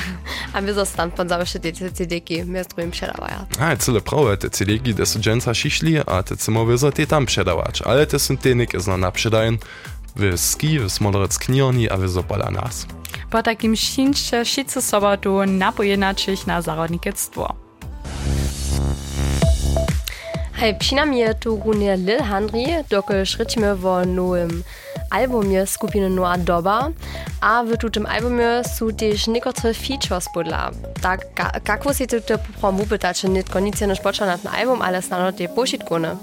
A 0.52 0.60
my 0.60 0.74
zostań 0.74 1.10
pan 1.10 1.28
zawsze 1.28 1.58
te 1.58 1.72
cedeki, 1.72 2.44
my 2.44 2.64
z 2.64 2.66
drugim 2.68 2.90
przedawaja. 2.90 3.46
A, 3.58 3.76
cyle 3.76 4.00
prawe, 4.00 4.36
te 4.36 4.50
cedeki, 4.50 4.94
te 4.94 5.06
są 5.06 5.20
dżęca 5.20 5.52
a 6.06 6.22
te 6.22 6.36
cymowie 6.36 6.78
za 6.78 6.92
te 6.92 7.06
tam 7.06 7.26
przedawacz. 7.26 7.82
Ale 7.82 8.06
te 8.06 8.18
są 8.18 8.36
te 8.36 8.54
nikie 8.54 8.80
znana 8.80 9.10
przedajen. 9.10 9.58
Wy 10.16 10.38
ski, 10.38 10.78
wy 10.78 10.90
smolorec 10.90 11.38
knioni, 11.38 11.90
a 11.90 11.96
wy 11.96 12.08
zopala 12.08 12.50
nas. 12.50 12.86
Po 13.30 13.42
takim 13.42 13.76
szyncze 13.76 14.44
szicy 14.44 14.82
sobą 14.82 15.16
tu 15.16 15.46
napojenaczyć 15.46 16.46
na 16.46 16.62
zarodnikectwo. 16.62 17.65
Hej, 20.56 20.74
przynajmniej 20.78 21.34
tu 21.40 21.62
runie 21.64 21.96
Lil 21.96 22.22
Henry, 22.22 22.84
dokąd 22.90 23.28
szrycimy 23.28 23.76
w 23.76 23.82
nowym 24.06 24.62
albumie 25.10 25.66
skupiny 25.66 26.10
Noa 26.10 26.38
Doba, 26.38 26.90
a 27.40 27.64
w 27.64 27.90
tym 27.90 28.06
albumie 28.06 28.62
są 28.78 28.88
też 28.88 29.26
niektóre 29.26 29.74
features 29.74 30.28
podla. 30.34 30.70
Tak, 31.02 31.20
jak 31.68 31.84
você 31.84 32.06
to 32.06 32.38
poprom 32.38 32.80
upytać, 32.80 33.20
że 33.20 33.28
nie 33.28 33.44
koniec 33.44 33.80
nie 33.80 33.96
spoczę 33.96 34.26
na 34.26 34.38
ten 34.38 34.54
album, 34.54 34.82
ale 34.82 35.02
stano 35.02 35.32
te 35.32 35.48
pošitkone. 35.48 36.16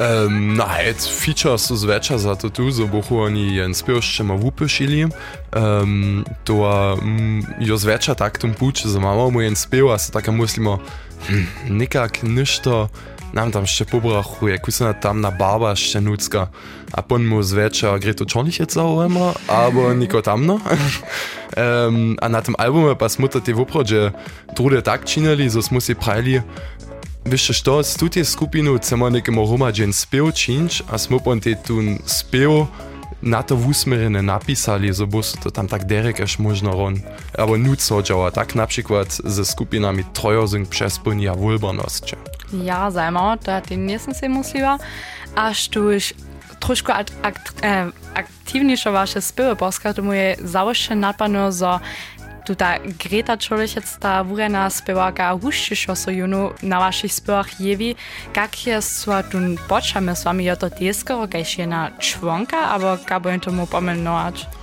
Um, 0.00 0.56
na 0.56 0.66
het 0.66 1.06
features 1.06 1.66
so 1.66 1.76
zwečer 1.76 2.18
za 2.18 2.36
to 2.36 2.50
tu, 2.50 2.72
so 2.72 2.86
bohu 2.86 3.20
oni 3.20 3.54
jen 3.54 3.74
spiošče 3.74 4.24
ma 4.24 4.34
vupešili. 4.34 5.04
Um, 5.04 6.24
to 6.44 6.54
um, 6.54 7.46
jo 7.60 7.76
zwečer 7.76 8.14
tak 8.14 8.38
tom 8.38 8.54
puč, 8.54 8.84
za 8.84 9.00
mamo 9.00 9.30
mu 9.30 9.40
jen 9.40 9.56
spio, 9.56 9.92
a 9.92 9.98
se 9.98 10.12
taka 10.12 10.32
myslimo, 10.32 10.78
hm, 11.28 11.46
nikak 11.68 12.22
ništo 12.22 12.88
nam 13.32 13.52
tam 13.52 13.66
še 13.66 13.84
pobrachuje, 13.84 14.58
kusina 14.58 14.92
tam 14.92 15.20
na 15.20 15.30
barba 15.30 15.74
še 15.76 16.00
nucka, 16.00 16.48
a 16.90 17.02
pon 17.02 17.22
mu 17.26 17.42
zvečer 17.42 17.98
gre 18.02 18.14
to 18.14 18.24
čonlichec 18.24 18.72
zaujemo, 18.72 19.34
abo 19.46 19.94
niko 19.94 20.22
tamno. 20.22 20.58
um, 20.58 22.16
a 22.20 22.26
na 22.28 22.40
tym 22.42 22.54
albume 22.58 22.98
pa 22.98 23.08
smo 23.08 23.28
te 23.28 23.52
voprodže 23.52 24.10
druge 24.56 24.82
tak 24.82 25.04
činili, 25.04 25.50
so 25.50 25.62
smo 25.62 25.80
si 25.80 25.94
Wiesz 27.24 27.62
co, 27.62 27.84
z 27.84 27.96
tutaj 27.96 28.24
skupinu 28.24 28.78
chcemy 28.78 29.10
nekiemu 29.10 29.46
hromadźen 29.46 29.92
spiew 29.92 30.32
činč, 30.32 30.82
a 30.88 30.98
smo 30.98 31.20
pon 31.20 31.40
te 31.40 31.54
tun 31.54 31.98
spiew 32.06 32.66
na 33.22 33.42
to 33.42 33.56
wusmerene 33.56 34.22
napisali, 34.22 34.88
so 34.94 35.06
to 35.42 35.50
tam 35.50 35.68
tak 35.68 35.84
derek 35.84 36.20
až 36.20 36.38
možno 36.38 36.72
ron. 36.72 37.00
Abo 37.38 37.58
nuc 37.58 37.82
so 37.82 38.02
działa, 38.02 38.30
tak 38.30 38.54
na 38.54 38.66
przykład 38.66 39.20
ze 39.24 39.44
skupinami 39.44 40.04
trojozing 40.04 40.68
przespłni 40.68 41.28
a 41.28 41.34
wulbernosće. 41.34 42.29
Ja, 42.52 42.90
zajmało, 42.90 43.36
to 43.36 43.60
ty 43.60 43.76
nie 43.76 43.92
jestem 43.92 44.14
sobie 44.14 44.28
musliwa, 44.28 44.78
aż 45.36 45.68
tu 45.68 45.92
już 45.92 46.14
troszkę 46.60 46.94
ak 46.94 47.06
ak 47.22 47.36
e, 47.62 47.90
aktywniejsze 48.14 48.92
wasze 48.92 49.22
spiewy 49.22 49.56
polska, 49.56 49.94
to 49.94 50.02
moje 50.02 50.36
założenie 50.44 51.00
napadło, 51.00 51.52
że 51.52 51.78
Tuta 52.44 52.78
Greta 52.98 53.36
Čolichec, 53.36 53.98
ta 53.98 54.24
vurena 54.24 54.70
spěváka 54.70 55.30
huščišo 55.38 55.94
so 55.96 56.10
junu 56.10 56.50
na 56.62 56.78
vašich 56.78 57.12
spěvách 57.12 57.60
jeví, 57.60 57.96
jak 58.36 58.66
je 58.66 58.82
sva 58.82 59.22
tun 59.22 59.56
počame 59.68 60.16
s 60.16 60.24
vami, 60.24 60.44
je 60.44 60.56
to 60.56 60.70
tieskoro, 60.70 61.28
kajž 61.28 61.58
je 61.58 61.66
na 61.66 61.90
čvonka, 61.98 62.74
abo 62.74 62.98
kabo 63.04 63.28
je 63.28 63.38
tomu 63.38 63.66
pomenovat? 63.66 64.59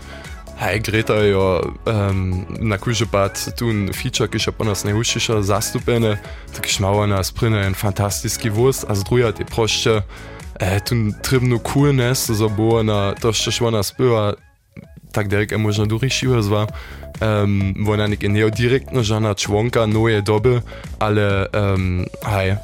Hej, 0.57 0.79
Greta 0.79 1.13
je 1.13 1.37
um, 1.37 2.45
na 2.59 2.77
kužepad 2.77 3.37
tu 3.57 3.69
un 3.69 3.93
feature, 3.93 4.25
ki 4.25 4.41
še 4.41 4.51
po 4.57 4.65
nas 4.65 4.81
najvšjiša 4.87 5.43
zastupene, 5.45 6.15
tako 6.55 6.71
šmava 6.73 7.03
nas 7.05 7.29
prine 7.29 7.61
en 7.61 7.77
fantastični 7.77 8.49
voz, 8.49 8.81
a 8.89 8.97
zdruja 8.97 9.29
te 9.37 9.45
prošče, 9.45 10.01
e, 10.57 10.79
tu 10.81 10.97
tribno 11.21 11.61
coolness, 11.61 12.33
zabo 12.33 12.81
na 12.81 13.13
to, 13.21 13.29
što 13.33 13.53
šva 13.53 13.71
nas 13.77 13.93
piva, 13.93 14.33
tak 15.13 15.29
derek 15.29 15.53
je 15.53 15.61
možno 15.61 15.85
dorišiva 15.85 16.41
zva. 16.41 16.65
Um, 17.21 17.85
ona 17.89 18.09
nek 18.09 18.25
je 18.25 18.29
neo 18.29 18.49
direktno 18.49 19.05
žana 19.05 19.37
čvonka, 19.37 19.85
noje 19.85 20.25
dobe, 20.25 20.61
ale 20.97 21.45
um, 21.53 22.01
hej, 22.33 22.57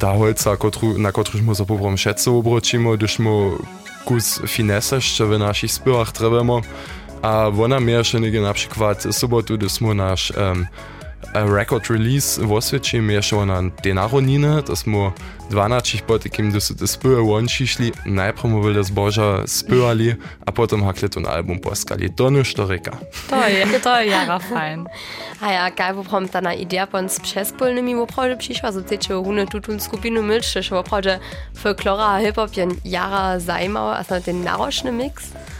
ta 0.00 0.16
holca, 0.16 0.56
kotru, 0.56 0.96
na 0.96 1.12
kotrušmo 1.12 1.54
se 1.54 1.68
poprom 1.68 1.96
šetce 2.00 2.30
obročimo, 2.30 2.96
dušmo 2.96 3.58
kus 4.08 4.40
finesa, 4.46 5.00
što 5.00 5.26
v 5.26 5.38
naših 5.38 5.72
spivah 5.72 6.12
trebamo. 6.12 6.62
A 7.26 7.80
mnie 7.80 7.92
jeszcze 7.92 8.20
nie 8.20 8.40
na 8.40 8.54
przykład 8.54 9.02
sobotu, 9.10 9.58
gdy 9.58 9.68
smo 9.68 9.94
nasz 9.94 10.30
um, 10.30 10.66
record 11.34 11.90
release 11.90 12.38
w 12.38 12.52
oswiecim 12.52 13.10
jeszcze 13.10 13.36
ona 13.36 13.62
denaronine, 13.82 14.62
to 14.62 14.76
smo 14.76 15.12
12 15.50 15.98
po 16.06 16.18
takim, 16.18 16.50
gdy 16.50 16.58
te 16.78 16.86
spyły 16.86 17.22
łączyli, 17.22 17.92
najpierw 18.06 18.44
mu 18.44 18.62
wyle 18.62 18.84
zboża 18.84 19.46
spywali, 19.46 20.14
a 20.46 20.52
potem 20.52 20.84
hakli 20.84 21.08
ten 21.08 21.26
album 21.26 21.58
poskali. 21.60 22.10
To 22.10 22.30
nie 22.30 22.44
sztoryka. 22.44 22.96
To 23.30 23.48
je, 23.48 23.80
to 23.80 24.00
je 24.00 24.06
jara 24.06 24.38
fajn. 24.38 24.86
A 25.40 25.52
ja, 25.52 25.70
kaj 25.70 25.94
poprom 25.94 26.28
ta 26.28 26.40
na 26.40 26.54
idea 26.54 26.86
pon 26.86 27.08
z 27.08 27.20
przespólnymi 27.20 27.94
opravdu 27.94 28.36
przyszła, 28.36 28.72
so 28.72 28.82
tycie 28.82 29.14
hune 29.14 29.46
tutun 29.46 29.80
skupinu 29.80 30.22
milczysz, 30.22 30.72
opravdu 30.72 31.10
folklora 31.54 32.04
a 32.04 32.20
hip-hop 32.20 32.56
jen 32.56 32.70
jara 32.84 33.40
zajmała, 33.40 33.96
a 33.96 34.04
na 34.10 34.20
ten 34.20 34.44
naroczny 34.44 34.92
mix. 34.92 35.24
Hej, 35.24 35.32
tam 35.32 35.55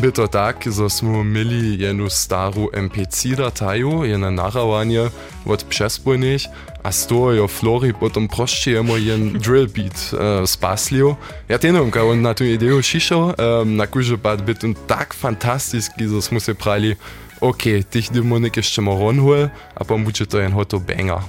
by 0.00 0.12
to 0.12 0.28
tak, 0.28 0.64
że 0.66 0.90
smo 0.90 1.24
mieli 1.24 1.78
jednu 1.78 2.10
starą 2.10 2.68
MPC 2.72 3.36
dataju, 3.36 4.04
jedno 4.04 4.30
nahrawanie 4.30 5.10
od 5.46 5.64
przespólnych, 5.64 6.42
a 6.82 6.92
z 6.92 7.06
toho 7.06 7.32
jo 7.32 7.48
Flori 7.48 7.94
potom 7.94 8.28
prošćujemo 8.28 8.96
jen 8.96 9.32
drill 9.38 9.68
beat 9.68 10.12
uh, 10.12 10.18
spaslio. 10.54 11.16
Ja 11.48 11.58
tenom, 11.58 11.90
kad 11.90 12.02
on 12.02 12.22
na 12.22 12.34
tu 12.34 12.44
ideju 12.44 12.82
šišao, 12.82 13.34
um, 13.62 13.76
na 13.76 13.86
kuže 13.86 14.16
pa 14.16 14.36
bi 14.36 14.54
to 14.54 14.74
tak 14.86 15.14
fantastiski, 15.14 16.06
da 16.06 16.20
smo 16.20 16.40
se 16.40 16.54
pravili, 16.54 16.96
ok, 17.40 17.62
tih 17.90 18.10
demonik 18.12 18.56
jeszcze 18.56 18.82
ronhol, 18.82 19.48
a 19.74 19.84
pa 19.84 19.96
bude 19.96 20.26
to 20.26 20.38
jen 20.38 20.52
hoto 20.52 20.78
banger. 20.78 21.22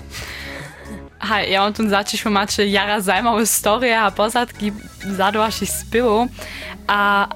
ha, 1.23 1.41
ja 1.41 1.61
mam 1.61 1.73
tu 1.73 1.89
zacząć, 1.89 2.23
bo 2.23 2.29
macie 2.29 2.67
jara 2.67 2.99
zajmową 2.99 3.39
historię, 3.39 4.01
a 4.01 4.11
pozadki 4.11 4.71
zadła 5.17 5.51
się 5.51 5.65
spyło. 5.65 6.27
A 6.87 7.27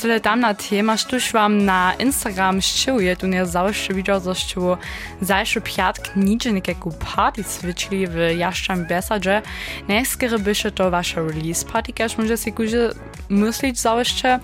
tyle 0.00 0.20
tam 0.20 0.40
na 0.40 0.54
temat, 0.54 1.04
tuż 1.04 1.32
wam 1.32 1.64
na 1.64 1.94
Instagram 1.98 2.60
ściuje, 2.60 3.16
tu 3.16 3.26
nie 3.26 3.46
zawsze 3.46 3.94
widział, 3.94 4.20
że 4.20 4.54
tu 4.54 4.76
zajszy 5.20 5.60
piatk 5.60 6.16
nigdzie 6.16 6.52
niekiego 6.52 6.90
party 7.14 7.42
switchli 7.42 8.06
w 8.06 8.16
Jaszczam 8.36 8.86
Besadzie. 8.86 9.42
Najskiery 9.88 10.38
bysze 10.38 10.72
to 10.72 10.90
wasza 10.90 11.20
release 11.20 11.64
party, 11.64 11.92
każ 11.92 12.18
może 12.18 12.38
się 12.38 12.52
kurzy 12.52 12.90
myśleć 13.28 13.78
zawsze, 13.78 14.40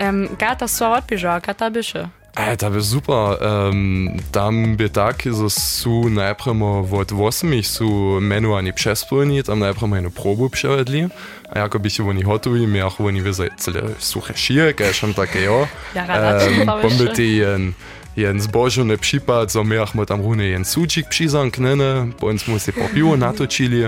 um, 0.00 0.28
gata 0.38 0.68
słowa 0.68 0.98
odbieżała, 0.98 1.40
gata 1.40 1.70
bysze. 1.70 2.17
To 2.38 2.70
by 2.70 2.82
super. 2.82 3.36
Um, 3.42 4.16
tam 4.32 4.76
by 4.76 4.88
tak, 4.90 5.22
że 5.22 5.50
są 5.50 6.08
najpierw 6.08 6.92
od 6.92 7.12
8 7.12 7.62
są 7.62 8.20
menowani 8.20 8.72
przespólni, 8.72 9.42
tam 9.42 9.58
najpierw 9.58 9.92
jedną 9.92 10.10
próbę 10.10 10.50
przewiedli, 10.50 11.08
a 11.50 11.58
jako 11.58 11.78
by 11.78 11.90
się 11.90 12.08
oni 12.08 12.22
gotowi, 12.22 12.66
miał 12.66 12.90
oni 12.98 13.22
wyzać 13.22 13.52
całe 13.56 13.82
suche 13.98 14.36
szyje, 14.36 14.74
każ 14.74 15.00
tam 15.00 15.14
takie 15.14 15.40
jo. 15.40 15.68
Um, 15.96 16.66
Pomby 16.82 17.24
jen, 17.24 17.72
jen 18.16 18.40
zbożony 18.40 18.98
przypad, 18.98 19.52
so 19.52 19.64
miałśmy 19.64 20.06
tam 20.06 20.20
runy 20.20 20.48
jen 20.48 20.64
sucik 20.64 21.08
przyzanknene, 21.08 22.08
po 22.18 22.26
uns 22.26 22.48
mu 22.48 22.58
się 22.58 22.72
po 22.72 22.88
piwo 22.88 23.16
natočili, 23.16 23.82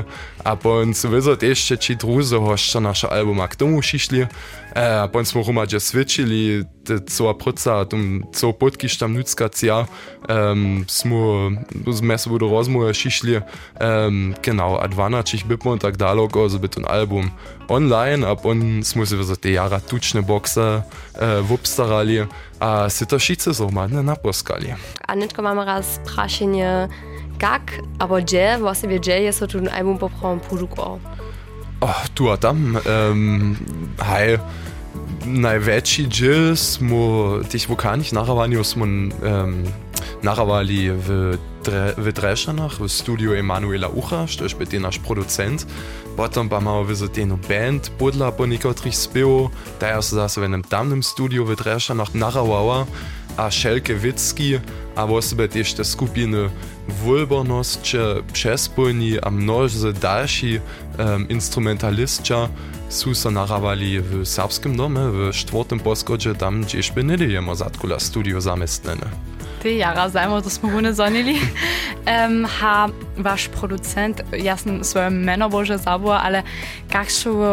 a 0.45 0.57
po 0.57 0.71
uns 0.71 1.07
wyzać 1.07 1.43
jeszcze 1.43 1.79
ci 1.79 1.97
druzy 1.97 2.37
hoszcza 2.37 2.81
nasze 2.81 3.11
albuma 3.11 3.49
k 3.49 3.57
tomu 3.57 3.83
šišli, 3.83 4.27
a 4.75 5.09
po 5.09 5.19
uns 5.19 5.35
mu 5.35 5.43
rumadže 5.43 5.81
switchili, 5.81 6.65
cała 7.07 7.35
praca, 7.35 7.85
tam 7.85 8.23
cała 8.33 8.53
podkisz 8.53 8.99
tam 8.99 9.15
nudzka 9.15 9.49
cia, 9.49 9.87
um, 10.29 10.85
smo 10.89 11.51
sme 11.93 12.19
se 12.19 12.31
do 12.31 12.49
rozmowy 12.49 12.95
šišli, 12.95 13.37
um, 13.37 14.35
genau, 14.43 14.81
a 14.81 14.89
12 14.89 15.45
bypmo 15.45 15.79
tak 15.79 15.97
daleko, 15.97 16.51
so 16.51 16.59
by 16.59 16.69
ten 16.69 16.85
album 16.87 17.31
online, 17.69 18.25
a 18.25 18.37
on 18.43 18.83
smo 18.83 19.07
se 19.07 19.23
za 19.23 19.37
te 19.37 19.53
jara 19.53 19.81
tučne 19.81 20.23
bokse 20.23 20.83
uh, 20.83 21.47
wupstarali, 21.47 22.27
a 22.61 22.89
si 22.91 23.07
to 23.07 23.19
šice 23.19 23.55
so 23.55 23.71
madne 23.71 24.03
naposkali. 24.03 24.75
A 25.09 25.15
netko 25.15 25.43
mamy 25.43 25.65
raz 25.65 26.01
praszenie, 26.05 26.89
jak, 27.43 27.81
aber 27.99 28.23
gdzie, 28.23 28.59
właściwie 28.59 29.01
gdzie 29.01 29.23
jest 29.23 29.41
to 29.41 29.47
ten 29.47 29.69
album 29.69 29.99
poprawom 29.99 30.41
produkował? 30.41 31.01
Oh, 31.81 32.05
tu 32.13 32.29
a 32.29 32.37
tam, 32.37 32.77
um, 32.77 33.57
hej, 34.05 34.37
najväčší 35.25 36.13
dziel 36.13 36.53
smo 36.53 37.41
tých 37.41 37.73
vokálnych 37.73 38.13
nahrávaniu 38.13 38.61
smo 38.61 38.85
um, 38.85 39.09
nahrávali 40.21 40.93
v, 40.93 41.41
Dre, 41.65 41.97
v 41.97 42.13
Drešanach, 42.13 42.77
v 42.77 42.85
studiu 42.85 43.33
Emanuela 43.33 43.89
Ucha, 43.89 44.29
što 44.29 44.45
je 44.45 44.53
špetý 44.53 44.77
náš 44.77 45.01
producent. 45.01 45.65
Potom 46.21 46.53
pa 46.53 46.61
malo 46.61 46.85
vizetenu 46.85 47.41
band? 47.49 47.89
Podľa 47.97 48.37
po 48.37 48.45
niektorých 48.45 48.93
spevov, 48.93 49.49
daja 49.81 50.05
sa 50.05 50.29
zase 50.29 50.45
v 50.45 50.53
jednom 50.53 50.65
tamnom 50.69 51.01
studiu 51.01 51.49
v 51.49 51.57
Drešanach 51.57 52.13
nahrávała, 52.13 52.85
a 53.41 53.49
Šelke 53.49 53.97
Witzki, 53.97 54.61
a 54.99 55.09
osobe 55.09 55.49
tiež 55.49 55.81
te 55.81 55.85
skupiny 55.87 56.53
Wulbornosť, 56.91 57.95
přespojní 58.33 59.21
a 59.21 59.31
množze 59.31 59.93
další 59.93 60.59
um, 60.59 61.27
instrumentalistia 61.29 62.51
sú 62.91 63.15
sa 63.15 63.31
nahrávali 63.31 64.03
v 64.03 64.27
Serbskim 64.27 64.75
dome, 64.75 65.31
w 65.31 65.31
czwartym 65.31 65.79
poschodže, 65.79 66.35
tam 66.35 66.67
tiež 66.67 66.91
by 66.91 67.07
nedejemo 67.07 67.55
zatkula 67.55 68.03
studio 68.03 68.43
zamestnene. 68.43 69.07
Ty 69.63 69.77
jara 69.77 70.09
zajmo, 70.09 70.43
to 70.43 70.51
smo 70.51 70.69
vune 70.69 70.91
zonili. 70.95 71.39
um, 72.11 72.45
ha 72.45 72.89
wasz 73.17 73.49
producent, 73.49 74.23
jasno 74.33 74.85
swoje 74.85 75.11
meno 75.11 75.49
Boże 75.49 75.79
zabło, 75.79 76.19
ale 76.19 76.43
jak 76.95 77.13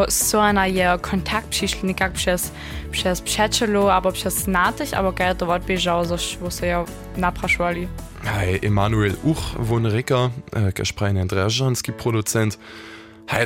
so 0.10 0.54
na 0.54 0.66
je 0.66 0.98
kontakt 1.02 1.48
przyszli, 1.48 1.96
jak 2.00 2.12
przez, 2.12 2.52
przez 2.92 3.22
przyjacielu, 3.22 3.90
albo 3.90 4.12
przez 4.12 4.34
znatych, 4.34 4.94
albo 4.94 5.14
jak 5.20 5.38
to 5.38 5.54
odbieżało, 5.54 6.06
że 6.06 6.18
się 6.18 6.66
ja 6.66 6.86
napraszowali? 7.18 7.88
Hej, 8.28 8.60
Emanuel 8.62 9.16
Uch, 9.24 9.56
Wohnrika, 9.58 10.32
äh, 10.52 10.74
gesprochen 10.74 11.28
Dreżanski 11.28 11.94
Produzent, 11.94 12.60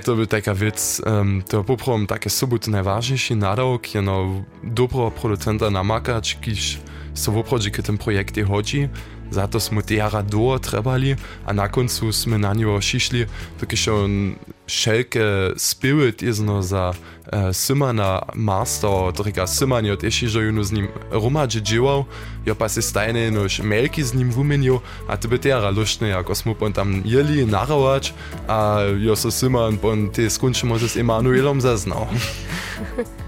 to 0.05 0.15
by 0.15 0.27
taka 0.27 0.53
vec, 0.53 1.01
um, 1.05 1.43
to 1.45 1.63
poprom 1.63 2.07
také 2.07 2.29
soboty 2.29 2.71
najvážnejší 2.71 3.35
nadawk, 3.35 3.95
je 3.95 4.01
no 4.01 4.45
dobro 4.63 5.11
producenta 5.11 5.69
namakać, 5.69 6.37
kiż 6.41 6.79
so 7.13 7.31
w 7.31 7.37
obchodzie 7.37 7.71
k 7.71 7.81
tym 7.81 7.97
projekcie 7.97 8.43
zato 9.31 9.59
smo 9.59 9.81
tega 9.81 10.21
duo 10.21 10.59
trebali, 10.59 11.15
a 11.45 11.53
nakon 11.53 11.89
su 11.89 12.11
sme 12.11 12.37
na 12.37 12.53
njo 12.53 12.81
šišli, 12.81 13.27
tako 13.59 13.75
še 13.75 13.91
on 13.91 14.35
šelke 14.67 15.51
spirit 15.57 16.21
izno 16.21 16.61
za 16.61 16.93
uh, 16.93 17.51
Simana 17.53 18.21
master, 18.35 19.11
torej 19.15 19.33
Siman 19.47 19.85
je 19.85 19.97
teši 19.97 20.27
že 20.27 20.41
juno 20.41 20.63
z 20.63 20.71
njim 20.71 20.87
romađe 21.11 21.61
džival, 21.61 22.03
jo 22.45 22.55
pa 22.55 22.69
se 22.69 22.81
stajne 22.81 23.31
nož 23.31 23.59
melki 23.63 24.03
z 24.03 24.15
njim 24.15 24.31
vumenil, 24.31 24.79
a 25.07 25.17
tebe 25.17 25.37
tega 25.37 25.69
lušne, 25.69 26.13
ako 26.13 26.35
smo 26.35 26.53
pon 26.53 26.73
tam 26.73 27.01
jeli, 27.05 27.45
naravač, 27.45 28.11
a 28.47 28.81
jo 28.99 29.15
so 29.15 29.31
Siman 29.31 29.77
pon 29.77 30.09
te 30.09 30.29
skunčimo 30.29 30.77
z 30.79 30.97
Emanuelom 30.97 31.61
zaznal. 31.61 32.07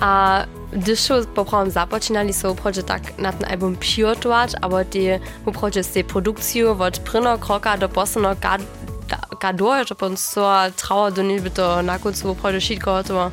a 0.00 0.44
Disho 0.72 1.24
poprawam 1.34 1.70
započinali 1.70 2.32
so 2.32 2.54
proče 2.54 2.82
tak 2.82 3.18
na 3.18 3.32
ten 3.32 3.44
album 3.50 3.76
Piotovač, 3.76 4.54
abo 4.62 4.84
te 4.84 5.20
v 5.46 5.52
proče 5.52 5.82
se 5.82 6.02
produkcijo 6.04 6.76
od 6.80 7.00
prino 7.04 7.38
kroka 7.38 7.76
do 7.76 7.88
posebno 7.88 8.34
kador, 9.38 9.86
že 9.86 9.94
pa 9.94 10.16
so 10.16 10.70
trauer 10.76 11.12
do 11.12 11.22
njih 11.22 11.42
bi 11.42 11.50
to 11.50 11.82
na 11.82 11.98
koncu 11.98 12.32
v 12.32 12.34
proče 12.40 12.60
šitko 12.60 12.92
gotovo. 12.92 13.30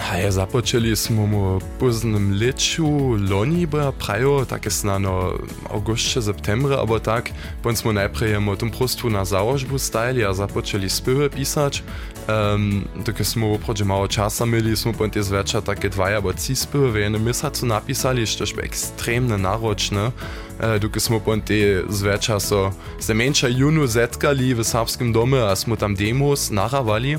Hej, 0.00 0.32
započeli 0.32 0.96
smo 0.96 1.26
mu 1.26 1.58
poznym 1.78 2.32
leciu, 2.40 3.16
loni 3.18 3.66
była 3.66 3.92
prajo, 3.92 4.46
tak 4.46 4.64
jest 4.64 4.84
na 4.84 4.98
no 4.98 5.32
auguście, 5.70 6.22
septembre, 6.22 6.76
albo 6.78 7.00
tak, 7.00 7.30
bądź 7.62 7.84
mu 7.84 7.92
najpierw 7.92 8.30
jemu 8.30 8.56
tym 8.56 8.70
prostu 8.70 9.10
na 9.10 9.24
założbu 9.24 9.78
style, 9.78 10.28
a 10.28 10.32
zapoczeli 10.32 10.90
spywy 10.90 11.30
pisać, 11.30 11.82
um, 12.28 12.88
tylko 13.04 13.24
smo 13.24 13.52
oprócz 13.52 13.82
mało 13.82 14.08
czasu 14.08 14.46
mieli, 14.46 14.76
smo 14.76 14.92
bądź 14.92 15.16
jest 15.16 15.32
wieczor 15.32 15.62
takie 15.62 15.88
dwa 15.88 16.06
albo 16.06 16.32
trzy 16.32 16.56
spywy 16.56 16.92
w 16.92 16.96
jednym 16.96 17.24
miesiącu 17.24 17.66
napisali, 17.66 18.20
jest 18.20 18.38
też 18.38 18.54
ekstremnie 18.58 19.38
naroczne, 19.38 20.12
e, 20.58 20.80
tylko 20.80 21.00
smo 21.00 21.20
bądź 21.20 21.44
z 21.88 22.02
wieczora 22.02 22.40
so, 22.40 22.72
se 22.98 23.14
mniejsza 23.14 23.48
junu 23.48 23.86
zetkali 23.86 24.54
w 24.54 24.64
serbskim 24.64 25.12
domu, 25.12 25.36
a 25.36 25.56
smo 25.56 25.76
tam 25.76 25.94
demos 25.94 26.50
narawali, 26.50 27.16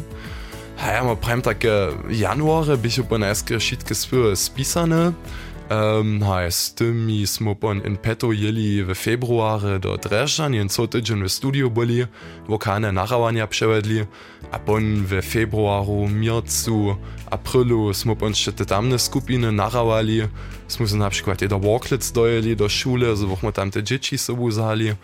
Ja, 0.88 1.04
ma 1.04 1.15
prajem 1.15 1.41
takie 1.41 1.88
januare 2.10 2.78
bychu 2.78 3.04
po 3.04 3.17
najskre 3.17 3.60
šitke 3.60 3.96
spyre 3.96 4.36
spisane. 4.36 5.13
Um, 5.70 6.22
ha, 6.26 6.52
z 6.52 6.74
tymi 6.74 7.28
smo 7.28 7.56
pon 7.56 7.82
in 7.86 7.98
peto 7.98 8.32
jeli 8.32 8.84
w 8.84 8.96
februare 8.96 9.80
do 9.80 9.98
Dreżan, 9.98 10.54
jen 10.54 10.70
co 10.70 10.88
tydzień 10.88 11.24
w 11.24 11.32
studio 11.32 11.70
byli, 11.70 12.06
wokalne 12.48 12.91
narawania 12.91 13.48
przevedli, 13.48 14.06
a 14.52 14.60
pon 14.60 15.06
w 15.06 15.22
februaru, 15.22 16.08
miercu, 16.08 16.96
aprilu 17.32 17.94
smo 17.94 18.15
pon 18.15 18.30
jeszcze 18.30 18.54
te 18.54 18.65
tamne 18.65 19.00
skupiny 19.00 19.52
narawali, 19.52 20.22
smo 20.67 20.88
se 20.88 20.98
na 20.98 21.10
przykład 21.10 21.46
do 21.46 21.60
Walklets 21.60 22.12
dojeli 22.12 22.56
do 22.56 22.70
szule, 22.70 23.17
so 23.17 23.28
wochmo 23.28 23.52
tam 23.52 23.72
te 23.72 23.84
dzieci 23.84 24.17
sobą 24.17 24.52
zali. 24.52 24.96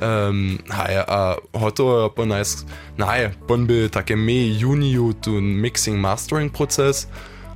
Um, 0.00 0.58
hej, 0.70 0.96
a 1.06 1.36
hoto 1.52 2.10
po 2.16 2.26
nas, 2.26 2.66
naje, 2.98 3.30
pon 3.46 3.66
by 3.66 3.90
takie 3.90 4.16
mej 4.16 4.58
juniu 4.58 5.12
tu 5.14 5.30
mixing 5.40 6.00
mastering 6.00 6.52
proces, 6.52 7.08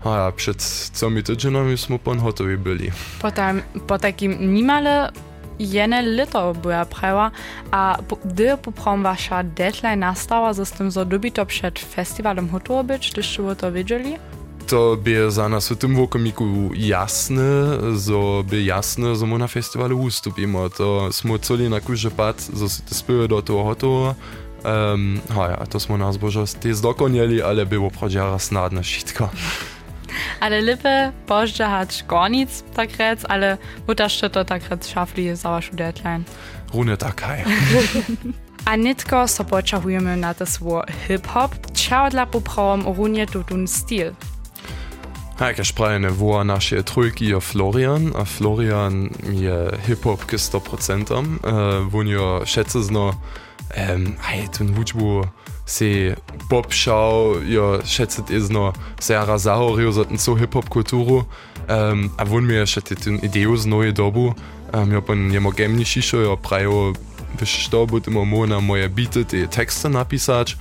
a 0.05 0.33
przed 0.33 0.63
comi 0.93 1.23
tydzienami 1.23 1.79
smo 1.79 1.99
pon 1.99 2.19
hotowi 2.19 2.57
byli. 2.59 2.93
Potem, 3.23 3.63
po 3.87 3.99
takim 3.99 4.55
nimale 4.55 5.13
jene 5.59 6.03
lito 6.03 6.55
była 6.55 6.85
prawa, 6.85 7.31
a 7.71 7.99
gdy 8.25 8.57
poprom 8.57 9.03
wasza 9.03 9.43
deadline 9.43 10.01
nastała, 10.01 10.53
że 10.53 10.67
z 10.67 10.73
tym 10.73 10.91
zadobi 10.91 11.33
to 11.33 11.47
przed 11.47 11.79
festiwalem 11.79 12.49
hotowo 12.49 12.85
być, 12.85 13.13
to 13.59 13.73
wiedzieli? 13.73 14.19
To 14.67 14.97
by 14.97 15.31
za 15.31 15.49
nas 15.49 15.69
w 15.69 15.77
tym 15.77 15.97
wokomiku 15.97 16.45
jasne, 16.75 17.43
zo 17.95 18.45
by 18.51 18.63
jasne, 18.63 19.15
my 19.27 19.39
na 19.39 19.47
festiwalu 19.49 20.01
ustupimy. 20.01 20.71
To 20.77 21.13
smo 21.13 21.39
celi 21.39 21.71
na 21.71 21.81
kurze 21.81 22.11
pad, 22.11 22.49
że 22.55 22.69
się 22.69 22.83
te 22.83 22.95
spyły 22.95 23.29
do 23.29 23.43
toho 23.43 23.65
hotowo. 23.65 24.15
Um, 24.65 25.21
ja, 25.37 25.67
to 25.67 25.81
smo 25.81 25.97
nas 25.99 26.17
božo 26.17 26.45
te 26.61 26.75
zdokonieli, 26.75 27.43
ale 27.43 27.67
było 27.67 27.91
prodziara 27.91 28.39
snadne 28.39 28.83
wszystko. 28.83 29.29
Ale 30.41 30.61
lipe 30.61 31.13
bożdża 31.29 31.69
hać 31.69 32.03
koniec 32.03 32.65
tak 32.75 32.97
rec, 32.97 33.21
ale 33.29 33.59
mutasz 33.89 34.21
to 34.33 34.45
tak 34.45 34.69
rec 34.69 34.89
szafli 34.89 35.37
za 35.37 35.51
waszą 35.51 35.77
deadline. 35.77 36.25
Rune 36.75 36.97
tak, 36.97 37.23
hej. 37.23 37.45
A 38.67 38.77
nitko 38.77 39.29
so 39.29 39.45
počahujeme 39.45 40.17
na 40.17 40.35
to 40.35 40.47
svoj 40.47 40.83
hip-hop, 41.07 41.55
čau 41.71 42.11
dla 42.11 42.27
poprawom 42.27 42.83
runie 42.83 43.27
tutun 43.27 43.67
styl. 43.71 44.11
Jak 45.41 45.59
ja 45.59 45.65
sprajene 45.65 46.11
wo 46.11 46.45
naše 46.45 46.83
trojki 46.83 47.27
je 47.27 47.41
Florian, 47.41 48.13
a 48.17 48.25
Florian 48.25 49.13
je 49.29 49.69
hip-hop 49.85 50.25
k 50.25 50.41
100%, 50.41 51.13
uh, 51.13 51.93
won 51.93 52.09
jo 52.09 52.41
schätze 52.49 52.81
zno, 52.81 53.13
um, 53.13 54.17
hej, 54.33 54.49
ten 54.49 54.73
hudbu 54.73 55.29
se 55.67 56.17
popšał, 56.49 57.45
jo 57.45 57.85
schätze 57.85 58.25
is 58.33 58.49
no 58.49 58.73
sehr 59.01 59.39
zahorio 59.39 59.93
za 59.93 60.05
ten 60.05 60.19
so 60.19 60.35
hip-hop 60.35 60.69
kulturu, 60.69 61.29
um, 61.69 62.11
a 62.17 62.25
won 62.25 62.47
mir 62.47 62.65
schätze 62.65 62.97
ten 62.97 63.21
ideu 63.21 63.57
z 63.57 63.67
neue 63.67 63.93
dobu, 63.93 64.35
um, 64.73 64.93
jo 64.93 65.03
pan 65.03 65.33
jemo 65.33 65.51
gemni 65.53 65.85
šišo, 65.85 66.17
jo 66.17 66.37
prajo 66.37 66.95
što 67.45 67.87
moramo 68.25 68.77
je 68.77 68.89
biti 68.89 69.25
te 69.25 69.47
tekste 69.47 69.89
napisati. 69.89 70.55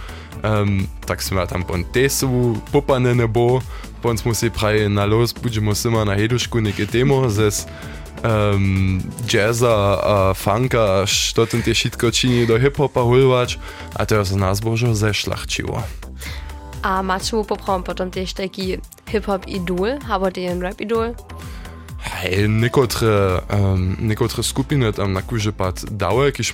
Um, 0.44 0.88
tak 1.06 1.22
smo 1.22 1.46
tam 1.46 1.64
po 1.64 1.78
tesu, 1.94 2.56
popane 2.72 3.16
ne 3.16 3.28
bo, 3.28 3.62
pa 4.02 4.18
smo 4.18 4.34
se 4.34 4.50
pravi 4.50 4.90
na 4.90 5.06
los, 5.06 5.34
budemo 5.44 5.76
se 5.76 5.90
na 5.90 6.16
hedušku 6.16 6.62
neke 6.62 6.86
temo, 6.86 7.30
zes 7.30 7.66
um, 8.24 9.02
jazza, 9.32 9.98
uh, 9.98 10.38
funka, 10.38 11.06
što 11.06 11.46
ten 11.46 11.62
te 11.62 11.74
šitko 11.74 12.12
čini 12.12 12.46
do 12.46 12.60
hip-hopa 12.60 13.04
hulvač, 13.04 13.58
a 13.94 14.06
to 14.06 14.16
je 14.16 14.26
za 14.26 14.38
nas 14.38 14.62
božo 14.62 14.94
zešlachčivo. 14.94 15.84
A 16.82 17.02
maču 17.02 17.44
poprom 17.44 17.84
potem 17.84 18.12
tež 18.12 18.34
taký 18.34 18.78
hip-hop 19.10 19.48
idol, 19.48 19.98
alebo 20.10 20.30
ten 20.30 20.62
rap 20.62 20.82
idol? 20.82 21.18
Hej, 22.06 22.50
nekotre, 22.50 23.42
um, 23.50 23.98
nekotre 24.00 24.44
skupiny 24.44 24.94
tam 24.94 25.14
na 25.14 25.22
kuže 25.22 25.54
pat 25.54 25.86
dały 25.92 26.26
jakieś 26.26 26.54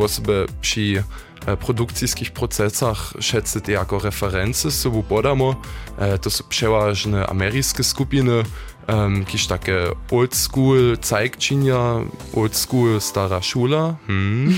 osoby 0.00 0.46
przy 0.60 1.04
e, 1.46 1.56
produkcyjskich 1.56 2.30
procesach 2.30 3.12
szedcy 3.20 3.60
jako 3.68 3.98
referencje 3.98 4.70
sobie 4.70 5.02
podamo. 5.02 5.56
E, 5.98 6.18
to 6.18 6.30
są 6.30 6.44
przeważne 6.48 7.26
amerykańskie 7.26 7.84
skupiny, 7.84 8.42
um, 8.92 9.24
kiż 9.24 9.46
takie 9.46 9.76
old 10.10 10.36
school 10.36 10.96
zeigczynia, 11.02 12.00
old 12.36 12.56
school 12.56 13.00
stara 13.00 13.42
szula. 13.42 13.94
Hmm. 14.06 14.54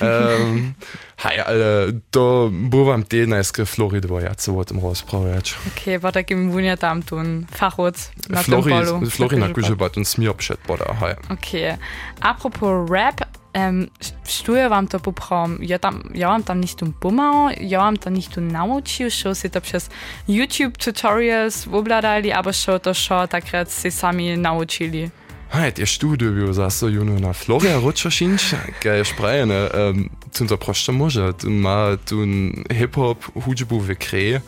um, 0.00 0.72
hej, 1.24 1.40
ale 1.40 1.92
to 2.10 2.50
bywam 2.52 3.02
te 3.02 3.26
najskry 3.26 3.66
Floridy, 3.66 4.08
bo 4.08 4.20
ja 4.20 4.34
co 4.34 4.58
o 4.58 4.64
tym 4.64 4.80
rozprawiać. 4.80 5.54
Okay, 5.76 6.00
bo 6.00 6.12
takim 6.12 6.50
wunia 6.50 6.76
tam 6.76 7.02
tun 7.02 7.46
fachot 7.50 8.10
na 8.28 8.42
Flori, 8.42 8.62
tym 8.62 8.72
polu. 8.72 9.10
Flori 9.10 9.36
na 9.36 9.48
kurze 9.48 9.76
pad 9.76 9.96
und 9.96 10.08
smir 10.08 10.34
przed 10.34 10.58
poda, 10.58 10.94
hej. 11.00 11.14
Okay. 11.28 11.78
Apropos 12.20 12.90
Rap, 12.90 13.20
Um, 13.58 13.88
štuje 14.22 14.68
vám 14.68 14.86
to 14.86 14.98
poprom, 14.98 15.58
ja, 15.60 15.78
tam, 15.78 16.02
ja 16.14 16.28
vám 16.28 16.42
tam 16.42 16.60
nič 16.60 16.78
tu 16.78 16.86
pomao, 16.92 17.50
ja 17.58 17.82
vám 17.82 17.96
tam 17.98 18.14
nič 18.14 18.30
tu 18.30 18.40
naučil, 18.40 19.10
šo 19.10 19.34
si 19.34 19.50
to 19.50 19.60
přes 19.60 19.90
YouTube 20.28 20.78
tutorials 20.78 21.66
obladali, 21.66 22.32
abo 22.32 22.52
šo 22.52 22.78
to 22.78 22.94
šo 22.94 23.26
takrat 23.26 23.70
si 23.70 23.90
sami 23.90 24.36
naučili. 24.36 25.10
Hej, 25.50 25.72
je 25.80 25.86
študij 25.86 26.30
bil 26.30 26.52
zase 26.52 26.86
juno 26.86 27.18
na 27.18 27.32
Florija 27.32 27.80
Ročašinč, 27.80 28.54
kaj 28.82 28.96
je 28.98 29.04
šprajene, 29.04 29.58
um, 29.66 30.08
tu 30.38 30.46
to 30.46 30.56
prošče 30.56 30.92
može, 30.92 31.32
tu 31.32 31.50
ma 31.50 31.96
tu 31.96 32.20
hip-hop 32.68 33.16
hudžbu 33.34 33.80
v 33.80 33.96
kreje, 33.96 34.40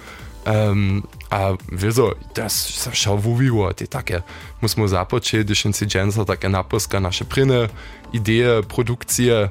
Um, 0.47 1.03
a 1.31 1.49
wiedzą, 1.73 2.11
teraz 2.35 2.67
się 2.93 3.17
mówiło, 3.25 3.75
te 3.75 3.87
takie, 3.87 4.23
musimy 4.63 4.89
zapocząć, 4.89 5.45
gdyż 5.45 5.65
incydencja, 5.65 6.25
takie 6.25 6.49
napuska 6.49 7.01
nasze 7.01 7.25
pryny, 7.25 7.69
idee, 8.13 8.63
produkcje. 8.69 9.49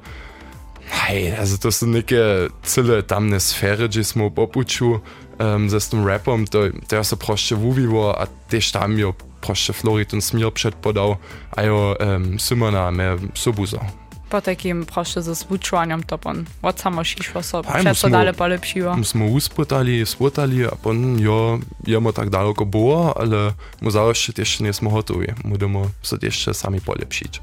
Hej, 0.89 1.35
also 1.35 1.57
to 1.57 1.71
są 1.71 1.93
takie 1.93 2.23
cyle 2.63 3.03
tamne 3.03 3.39
sfery, 3.39 3.89
gdzie 3.89 4.03
smo 4.03 4.31
popuczu 4.31 4.99
um, 5.39 5.69
ze 5.69 5.81
z 5.81 5.89
tym 5.89 6.07
rapem, 6.07 6.47
to, 6.47 6.59
to 6.87 6.95
ja 6.95 7.03
se 7.03 7.17
proszę 7.17 7.55
mówiło, 7.55 8.21
a 8.21 8.27
też 8.27 8.71
tam 8.71 8.99
jo 8.99 9.13
proszę 9.41 9.73
Florid 9.73 10.13
i 10.13 10.21
Smir 10.21 10.53
przedpodał, 10.53 11.15
a 11.51 11.63
jo 11.63 11.95
um, 11.99 12.39
Symona 12.39 12.91
me 12.91 13.17
sobuzo. 13.33 13.79
potekim 14.29 14.85
proszę 14.85 15.21
ze 15.21 15.35
zwučovanjem 15.35 16.03
to 16.03 16.17
pon. 16.17 16.45
Od 16.61 16.79
samo 16.79 17.03
šišlo 17.03 17.43
so, 17.43 17.63
še 17.63 17.93
so 17.95 18.09
dale 18.09 18.33
pa 18.33 18.47
lepšivo. 18.47 18.95
Smo 19.03 19.25
uspotali, 19.25 20.05
spotali, 20.05 20.65
a 20.65 20.75
pon 20.83 21.19
jo 21.19 21.59
jemo 21.87 22.11
tak 22.11 22.29
daleko 22.29 22.65
bo, 22.65 23.13
ale 23.17 23.53
mu 23.81 23.91
zaošče 23.91 24.37
tiež 24.37 24.59
nismo 24.61 24.93
hotovi. 24.93 25.33
Budemo 25.43 25.89
se 26.03 26.21
tiež 26.21 26.35
še 26.45 26.53
sami 26.53 26.79
polepšiť. 26.79 27.41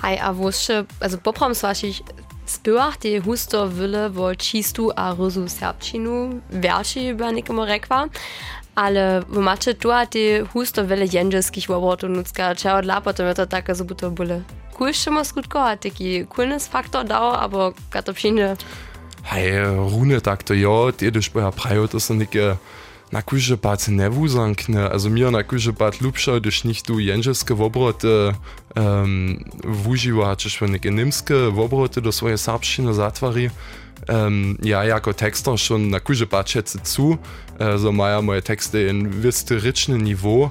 Hej, 0.00 0.16
a 0.16 0.32
vosče, 0.32 0.88
also 1.04 1.20
poprom 1.20 1.52
s 1.52 1.62
vašich 1.62 2.00
spivah, 2.50 2.96
die 2.98 3.20
husto 3.20 3.66
vile 3.68 4.08
v 4.08 4.34
čistu 4.34 4.90
a 4.96 5.14
rozu 5.14 5.46
serbčinu, 5.48 6.40
verši 6.50 7.12
bi 7.14 7.28
nekamo 7.36 7.64
rekla. 7.64 8.08
Ale 8.80 9.22
macie 9.28 9.74
tu 9.74 9.92
a 9.92 10.06
te 10.06 10.40
husto 10.52 10.84
wyle 10.84 11.06
jędrzeskich 11.06 11.66
wobortów 11.68 12.10
nucka, 12.10 12.54
czego 12.54 12.82
dla 12.82 13.00
potem 13.00 13.34
to 13.34 13.46
taka 13.46 13.74
zubuto 13.74 14.10
byle 14.10 14.40
coolšimo 14.80 15.20
skutkovať, 15.24 15.76
taký 15.80 16.24
coolness-faktor 16.24 17.04
dal, 17.04 17.36
alebo 17.36 17.76
to 18.04 18.12
přijde? 18.12 18.56
Hej, 19.22 19.52
rune 19.92 20.20
takto 20.20 20.54
jo, 20.54 20.92
tie 20.96 21.10
když 21.10 21.28
boja 21.28 21.50
prajo, 21.52 21.88
to 21.88 22.00
są 22.00 22.14
neke 22.14 22.56
na 23.12 23.22
Kuschepad 23.22 23.88
ne 23.88 24.14
wusankne 24.14 24.90
also 24.90 25.10
mir 25.10 25.30
na 25.30 25.42
Kuschepad 25.42 26.00
Lupscher 26.00 26.40
dech 26.40 26.64
nicht 26.64 26.88
du 26.88 26.98
jenscheske 26.98 27.58
wobrote 27.58 28.36
ähm, 28.76 29.44
wujiwachech 29.64 30.60
wenn 30.60 30.74
ik 30.74 30.82
genimske 30.82 31.56
wobrote 31.56 32.02
das 32.02 32.22
woje 32.22 32.38
Sabschine 32.38 32.94
Satvari 32.94 33.50
ähm, 34.08 34.56
ja 34.62 34.84
jako 34.84 35.12
Texter 35.12 35.58
schon 35.58 35.90
na 35.90 35.98
Kuschepad 35.98 36.48
schätze 36.48 36.82
zu 36.82 37.18
äh, 37.58 37.78
so 37.78 37.90
meier 37.90 38.22
moje 38.22 38.42
Texte 38.42 38.78
in 38.80 39.22
wiste 39.22 39.62
ritschne 39.62 39.98
Niveau 39.98 40.50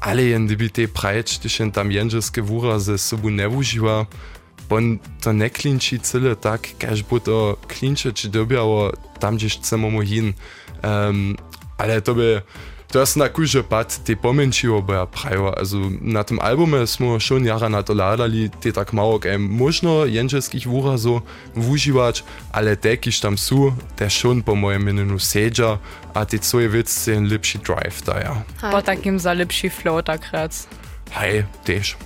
alle 0.00 0.34
en 0.34 0.48
debité 0.48 0.86
preitstichen 0.86 1.72
tam 1.72 1.90
jenscheske 1.90 2.48
Wura 2.48 2.80
se 2.80 2.96
sobu 2.96 3.30
ne 3.30 3.46
wujiwa 3.52 4.06
Bon 4.70 5.00
to 5.20 5.32
ne 5.32 5.48
klinči 5.50 5.98
cele 5.98 6.36
tak, 6.36 6.68
kaž 6.78 7.02
bo 7.02 7.18
to 7.18 7.58
klinče, 7.66 8.12
če 8.14 8.28
dobijo 8.30 8.92
tam, 9.18 9.34
gdje 9.34 9.56
chcemo 9.56 9.90
mu 9.90 10.04
hin. 10.06 10.30
Um, 10.86 11.34
ale 11.80 12.00
to 12.02 12.14
by 12.14 12.42
to 12.90 13.00
jest 13.00 13.16
na 13.16 13.28
kurze 13.28 13.62
pad 13.62 14.04
te 14.04 14.12
ja 14.88 15.06
prajo. 15.06 15.58
Also 15.58 15.76
na 16.00 16.24
tym 16.24 16.40
albumie 16.40 16.86
smo 16.86 17.20
schon 17.20 17.44
jara 17.44 17.68
na 17.68 17.82
to 17.82 17.94
ladali, 17.94 18.50
te 18.50 18.72
tak 18.72 18.92
mało 18.92 19.18
kaj 19.18 19.38
można 19.38 19.90
jędrzeskich 20.06 20.66
wóra 20.66 20.98
so 20.98 21.22
wužiwać, 21.54 22.24
ale 22.52 22.76
te, 22.76 22.96
kiż 22.96 23.20
tam 23.20 23.38
su, 23.38 23.72
te 23.96 24.10
schon 24.10 24.42
po 24.42 24.54
mojem 24.54 24.84
mininu 24.84 25.18
sedza, 25.18 25.78
a 26.14 26.24
te 26.24 26.38
coje 26.38 26.68
wic 26.68 27.04
ten 27.04 27.28
lepszy 27.28 27.58
drive 27.58 28.02
da 28.04 28.20
ja. 28.20 28.42
Po 28.70 28.82
takim 28.82 29.18
za 29.18 29.32
lepszy 29.32 29.70
flow 29.70 30.04
takrat. 30.04 30.68
Hej, 31.10 31.44
też. 31.64 31.96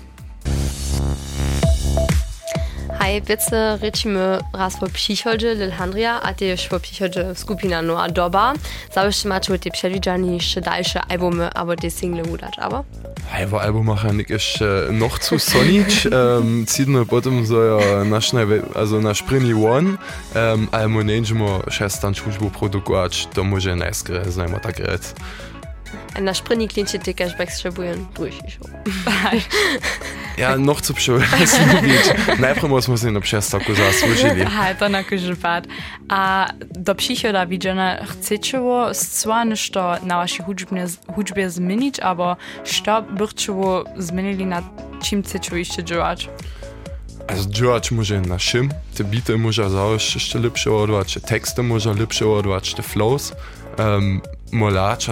Hej, 3.05 3.23
wiece 3.23 3.79
rycimy 3.83 4.39
raz 4.53 4.77
po 4.77 4.87
przychodzie 4.87 5.55
Lilhandria, 5.55 6.23
a 6.23 6.35
też 6.35 6.69
po 6.69 6.81
przychodzie 6.81 7.35
skupina 7.35 7.83
Noa 7.83 8.09
Doba. 8.09 8.55
Zawsze 8.93 9.29
macie 9.29 9.59
te 9.59 9.71
przewidziane 9.71 10.35
jeszcze 10.35 10.61
dalsze 10.61 11.01
albumy, 11.03 11.51
albo 11.51 11.77
te 11.77 11.91
single 11.91 12.23
udać, 12.25 12.59
aber? 12.59 12.83
Hej, 13.31 13.47
wo 13.47 13.63
albumach 13.63 14.15
nik 14.15 14.31
jeszcze 14.31 14.89
noch 14.93 15.25
zu 15.25 15.39
sonić. 15.39 16.07
um, 16.07 16.67
Cidno 16.67 17.07
potem 17.07 17.47
so 17.47 17.65
ja 17.65 18.05
nasz, 18.05 18.33
also 18.75 19.01
nasz 19.01 19.23
primi 19.23 19.67
one, 19.67 19.89
um, 20.35 20.69
ale 20.73 20.89
mu 20.89 21.05
nećemo 21.05 21.63
šestan 21.71 22.15
službu 22.15 22.51
produkować, 22.51 23.27
to 23.35 23.45
może 23.45 23.77
najskre, 23.77 24.33
znajmo 24.33 24.61
tak 24.61 24.79
rec. 24.79 25.15
Na 26.21 26.35
Sprinti 26.35 26.69
klincie 26.69 26.99
ty 26.99 27.15
też 27.15 27.35
potrzebują 27.35 28.07
durch. 28.15 28.35
Ja 30.37 30.57
nog 30.59 30.81
це 30.83 30.93
пшевелася 30.95 31.81
ніч. 31.83 32.07
Najpierw 32.39 32.83
smo 32.83 32.99
se 32.99 33.11
na 33.11 33.21
přestavku 33.21 33.75
zaslužili. 33.75 34.45
Ha, 34.45 34.75
to 34.75 34.89
na 34.89 35.03
kužupat. 35.03 35.67
A 36.09 36.47
do 36.75 36.95
příchoda 36.95 37.45
vidžena 37.45 37.99
no, 38.01 38.07
chcečevo 38.07 38.89
svan, 38.93 39.57
što 39.57 39.97
na 40.03 40.17
vaši 40.17 40.43
hudžbne, 40.43 40.87
hudžbě 41.07 41.51
zmenič, 41.51 41.99
abo 42.03 42.37
što 42.65 43.05
byrčevo 43.11 43.85
zmenili 43.97 44.45
na 44.47 44.63
čím 45.03 45.23
chcečevo 45.23 45.57
ještě 45.57 45.83
džovač? 45.83 46.27
Also 47.29 47.49
džovač 47.49 47.91
može 47.91 48.21
na 48.21 48.39
šim, 48.39 48.71
te 48.97 49.05
bite 49.05 49.37
može 49.37 49.69
zaoš 49.69 50.15
ještě 50.15 50.39
lepše 50.39 50.71
odvač, 50.71 51.15
te 51.15 51.21
texte 51.21 51.63
može 51.63 51.91
lepše 51.91 52.25
odvač, 52.25 52.75
te 52.75 52.83
flows. 52.83 53.33
Um, 53.79 54.23
Molač, 54.53 55.09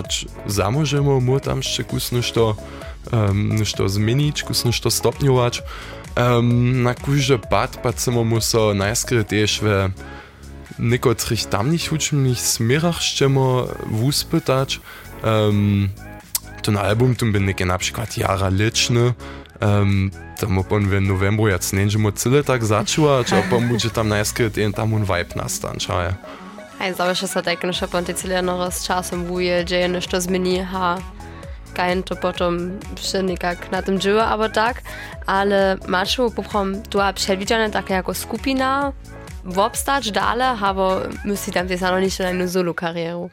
zamožemo 0.46 1.20
mu 1.20 1.38
tam 1.40 1.62
še 1.62 1.82
kusno 1.82 2.22
što... 2.22 2.56
Ehm, 3.10 3.58
nešto 3.58 3.90
zmeniť, 3.90 4.46
skúsim 4.46 4.70
to 4.70 4.86
stopňovať. 4.86 5.66
Um, 6.12 6.84
na 6.84 6.92
kúže 6.92 7.40
pad 7.40 7.80
pa 7.80 7.90
som 7.96 8.20
musel 8.20 8.76
najskôr 8.76 9.24
tiež 9.24 9.64
ve 9.64 9.76
niektorých 10.76 11.48
tamných 11.48 11.88
učebných 11.88 12.36
smerach 12.36 13.00
šťemo 13.00 13.72
vúspytať. 13.90 14.78
Um, 15.24 15.88
ten 16.62 16.76
album 16.78 17.16
tu 17.16 17.26
bin 17.32 17.48
ich 17.48 17.58
napríklad 17.58 18.12
Jara 18.12 18.52
Lične, 18.52 19.16
um, 19.58 20.12
tam 20.36 20.60
opon 20.60 20.86
v 20.86 21.00
novembru 21.00 21.48
jac 21.48 21.64
nenžemo 21.74 22.12
cyle 22.12 22.44
tak 22.44 22.62
začuva, 22.62 23.24
čo 23.24 23.40
opon 23.42 23.66
bude 23.72 23.88
tam 23.90 24.12
najskryt 24.12 24.60
in 24.60 24.76
tam 24.76 24.92
un 24.92 25.08
vibe 25.08 25.34
nastančaje. 25.34 26.14
Aj 26.82 26.90
završa 26.92 27.26
sa 27.26 27.40
tak, 27.40 27.64
no 27.64 27.72
šopon 27.72 28.04
ty 28.04 28.12
cyle 28.12 28.42
no 28.44 28.60
raz 28.60 28.84
časom 28.84 29.24
vuje, 29.26 29.64
že 29.64 29.86
je 29.86 29.88
nešto 29.90 30.18
zmení, 30.20 30.60
ha. 30.66 31.00
Kaj 31.74 32.02
to 32.02 32.16
potom 32.16 32.78
še 32.96 33.22
nekak 33.22 33.70
na 33.72 33.82
tym 33.82 34.00
żyła, 34.00 34.26
albo 34.26 34.48
tak, 34.48 34.82
ale 35.26 35.78
mačo 35.88 36.30
poprom 36.30 36.82
tu 36.82 36.98
przewidziane 37.14 37.70
takie 37.70 37.94
jako 37.94 38.14
skupina, 38.14 38.92
wobstać 39.44 40.10
dalej, 40.10 40.58
albo 40.62 41.00
myśli 41.24 41.52
tam 41.52 41.68
też 41.68 41.80
noch 41.80 42.00
nicht 42.00 42.18
na 42.18 42.28
jedną 42.28 42.48
solo 42.48 42.74
karierę. 42.74 43.28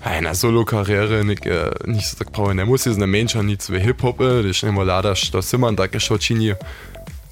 Hej, 0.00 0.22
na 0.22 0.34
solo 0.34 0.64
karierę 0.64 1.24
nicht, 1.24 1.46
äh, 1.46 1.86
nicht 1.86 2.06
so 2.06 2.16
tak 2.16 2.30
prawie 2.30 2.54
nie 2.54 2.64
musi, 2.64 2.94
z 2.94 2.98
mensza 2.98 3.42
nic 3.42 3.66
w 3.66 3.80
hip-hopy, 3.80 4.42
když 4.42 4.62
nemo 4.62 4.84
ladaš, 4.84 5.30
to 5.30 5.42
si 5.42 5.58
man 5.58 5.76
takie 5.76 6.00
šočini, 6.00 6.52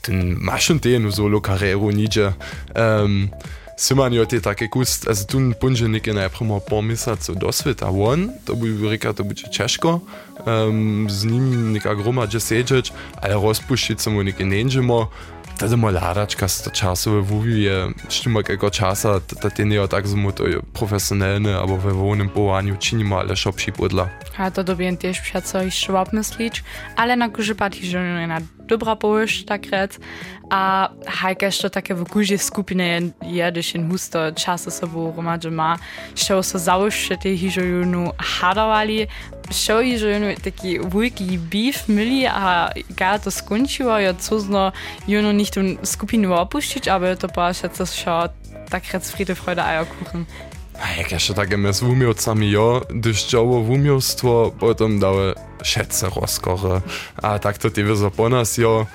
ten 0.02 0.36
masz 0.40 0.64
schon 0.64 0.78
den 0.78 1.12
solo 1.12 1.40
karierę 1.40 1.92
nidzie. 1.94 2.32
Um, 2.74 3.28
si 3.76 3.94
imajo 3.94 4.26
te 4.26 4.40
take 4.40 4.68
kust, 4.68 5.08
a 5.08 5.14
se 5.14 5.26
tu 5.26 5.40
punže 5.60 5.88
nekaj 5.88 6.14
najpremo 6.14 6.60
pomisliti 6.60 7.34
do 7.34 7.52
sveta 7.52 7.90
ven, 7.90 8.30
to 8.44 8.54
bi 8.54 8.74
rekel, 8.88 9.14
to 9.14 9.24
bi 9.24 9.34
češko, 9.34 10.00
um, 10.46 11.06
z 11.10 11.26
njim 11.26 11.72
nekako 11.72 12.02
groma 12.02 12.26
že 12.26 12.40
sežeč, 12.40 12.92
ali 13.22 13.34
razpuščiti 13.34 14.02
samo 14.02 14.22
nekaj 14.22 14.46
nenžemo, 14.46 15.10
tada 15.58 15.76
malaračka 15.76 16.48
sta 16.48 16.70
časove 16.70 17.20
vuvi 17.20 17.62
je 17.62 17.88
štima 18.08 18.42
kako 18.42 18.70
časa, 18.70 19.20
da 19.42 19.50
te 19.50 19.64
ne 19.64 19.86
tako 19.88 20.08
zelo 20.08 20.32
to 20.32 20.46
je 20.46 20.60
profesionalne, 20.74 21.52
ali 21.52 21.72
v 21.72 21.92
vonem 21.92 22.28
povanju 22.28 22.76
činimo 22.80 23.16
ali 23.16 23.36
šopši 23.36 23.72
podla. 23.72 24.08
A 24.36 24.50
to 24.50 24.62
dobijem 24.62 24.96
tež 24.96 25.20
všaco 25.22 25.62
iz 25.62 25.72
švab 25.72 26.12
mislič, 26.12 26.62
ali 26.96 27.16
na 27.16 27.30
kuže 27.30 27.54
pa 27.54 27.70
ti 27.70 27.86
že 27.86 27.98
na 28.26 28.40
dobra 28.66 28.96
połyszcza 28.96 29.58
kret, 29.58 29.98
a 30.50 30.88
hajka 31.06 31.50
v 31.50 31.70
takie 31.70 31.94
w 31.94 32.04
je, 32.04 33.12
je 33.22 33.52
když 33.52 33.74
jen 33.74 33.90
husto 33.90 34.32
czasu 34.32 34.70
sobą 34.70 35.12
gromadzie 35.12 35.50
ma, 35.50 35.78
się 36.14 36.42
so 36.42 36.58
załyszczy 36.58 37.16
tej 37.16 37.38
hiżojunu 37.38 38.10
hadowali, 38.18 39.06
się 39.50 39.82
je 39.82 40.36
taký 40.36 40.80
wujki 40.80 41.38
býv 41.38 41.88
milý 41.88 42.26
a 42.26 42.70
ga 42.96 43.18
to 43.18 43.30
skończyło, 43.30 43.98
ja 43.98 44.14
cuzno 44.14 44.72
junu 45.08 45.32
nechtu 45.32 45.60
skupinu 45.82 46.34
opuścić, 46.34 46.88
aby 46.88 47.16
to 47.16 47.28
patrzeć, 47.28 47.72
co 47.72 47.86
się 47.86 48.28
tak 48.70 48.82
kret 48.82 49.04
z 49.04 49.10
Friede, 49.10 49.34
Freude, 49.34 49.64
Eierkuchen 49.64 50.24
A 50.82 50.96
jak 50.96 51.12
jeszcze 51.12 51.34
takie 51.34 51.72
z 51.72 51.82
umiejcami, 51.82 52.50
jo, 52.50 52.80
gdyż 52.90 53.26
działo 53.26 53.58
umiejstwo, 53.58 54.52
potem 54.60 54.98
dały 54.98 55.34
všetce 55.62 56.10
rozkory. 56.20 56.80
A 57.22 57.38
tak 57.38 57.58
to 57.58 57.70
ty 57.70 57.84
wyzo 57.84 58.10
po 58.10 58.28
nas, 58.28 58.58
jo, 58.58 58.86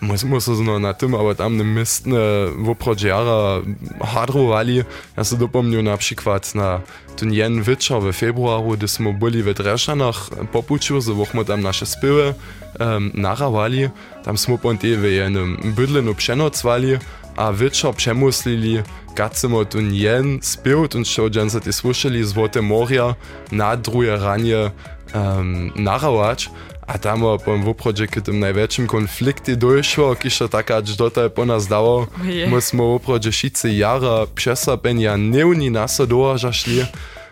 muss, 0.00 0.24
muss 0.24 0.48
no 0.48 0.78
na 0.78 0.94
tym, 0.94 1.14
ale 1.14 1.34
tam 1.34 1.62
mistne 1.62 2.18
woprodziara 2.58 3.62
hadrowali. 4.00 4.84
Ja 5.16 5.24
se 5.24 5.36
dopomnю 5.36 5.82
na 5.82 5.96
przykład 5.96 6.54
na 6.54 6.80
ten 7.16 7.32
jen 7.32 7.62
wieczór 7.62 8.02
w 8.02 8.16
februaru, 8.16 8.76
gdy 8.76 8.88
smo 8.88 9.12
byli 9.12 9.42
w 9.42 9.54
Dreszanach 9.54 10.30
po 10.52 10.62
puciu, 10.62 11.02
so 11.02 11.14
wochmo 11.14 11.44
tam 11.44 11.62
nasze 11.62 11.86
spyły 11.86 12.34
um, 12.80 13.10
narawali. 13.14 13.88
Tam 14.24 14.38
smo 14.38 14.58
ponte 14.58 14.96
w 14.96 15.04
jenym 15.04 15.56
bydlenu 15.64 16.14
przenocwali, 16.14 16.98
a 17.38 17.50
večer 17.50 17.92
přemyslili, 17.92 18.82
kad 19.14 19.36
se 19.36 19.48
mu 19.48 19.64
tu 19.64 19.80
njen 19.80 20.38
spil, 20.42 20.88
in 20.94 21.04
še 21.04 21.22
od 21.22 21.36
Jensa 21.36 21.60
ti 21.60 21.72
slušali 21.72 22.24
z 22.24 22.32
Vote 22.34 22.60
morja 22.60 23.14
na 23.50 23.76
druge 23.76 24.16
ranje 24.16 24.70
um, 25.14 25.70
naravač, 25.74 26.48
a 26.82 26.98
tam 26.98 27.20
bom 27.20 27.62
v 27.62 27.74
projektu 27.74 28.20
tem 28.20 28.40
največjem 28.40 28.88
konflikti 28.90 29.54
došlo, 29.54 30.14
ki 30.18 30.30
še 30.30 30.48
takrat 30.50 30.88
do 30.98 31.10
tega 31.10 31.30
po 31.30 31.44
nas 31.44 31.68
dalo. 31.70 32.08
Mi 32.24 32.58
smo 32.58 32.98
v 32.98 33.04
projektu 33.06 33.70
jara 33.70 34.26
přesapenja 34.34 35.14
dnevni 35.14 35.70
nasadova 35.70 36.38
šli, 36.38 36.82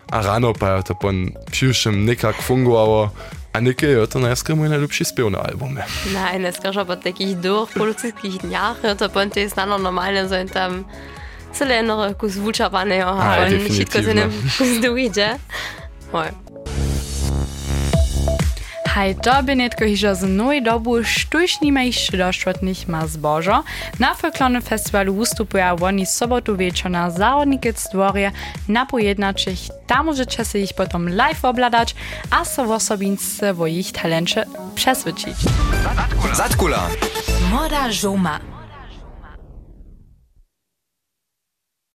a 0.07 0.21
rano 0.23 0.53
pa 0.53 0.79
je 0.79 0.83
to 0.83 0.93
po 0.95 1.11
širšem 1.51 2.05
nekako 2.05 2.41
fungovalo. 2.41 3.11
A 3.57 3.61
Nykejo 3.61 4.07
to 4.07 4.29
jest 4.29 4.49
mój 4.49 4.69
najlepszy 4.69 5.05
śpiew 5.05 5.31
na 5.31 5.39
albumie. 5.39 5.83
Nein, 6.13 6.45
es 6.45 6.59
gab 6.59 6.77
aber 6.77 6.97
takich 6.97 7.39
dwóch 7.39 7.69
polskich 7.73 8.37
dniach, 8.37 8.77
to 9.33 9.39
jest 9.39 9.55
nano 9.55 9.77
normalne, 9.77 10.29
że 10.29 10.45
tam 10.45 10.83
celenere 11.53 12.13
kus 12.13 12.37
wuczawanego, 12.37 13.23
a 13.23 13.49
nie 13.49 13.59
wszystko 13.59 14.03
z 14.03 14.07
nim 14.07 14.31
kus 14.57 14.79
dojdzie. 14.81 15.39
Hej, 18.97 19.15
to 19.21 19.43
by 19.43 19.53
netko 19.55 19.85
hižo 19.85 20.15
z 20.17 20.25
noj 20.25 20.57
dobu 20.65 21.05
štušnimejši 21.05 22.17
doštvotnih 22.17 22.89
ma 22.89 23.05
zbožo. 23.05 23.61
Na 24.01 24.17
folklornym 24.17 24.61
festiwalu 24.61 25.13
wystupuje 25.13 25.69
oni 25.81 26.05
sobotu 26.05 26.57
wieczór 26.57 26.89
na 26.91 27.11
zawodnikec 27.11 27.77
dworje 27.93 28.31
na 28.67 28.85
pojednaczych. 28.85 29.59
Tam 29.87 30.05
możecie 30.05 30.45
się 30.45 30.59
ich 30.59 30.73
potem 30.73 31.09
live 31.09 31.45
obladać, 31.45 31.95
a 32.31 32.45
so 32.45 32.65
w 32.65 32.71
osobince 32.71 33.53
wo 33.53 33.67
ich 33.67 33.91
talencie 33.91 34.45
przeswycić. 34.75 35.37
Zatkula. 36.33 36.89
Moda 37.51 37.91
Żoma. 37.91 38.56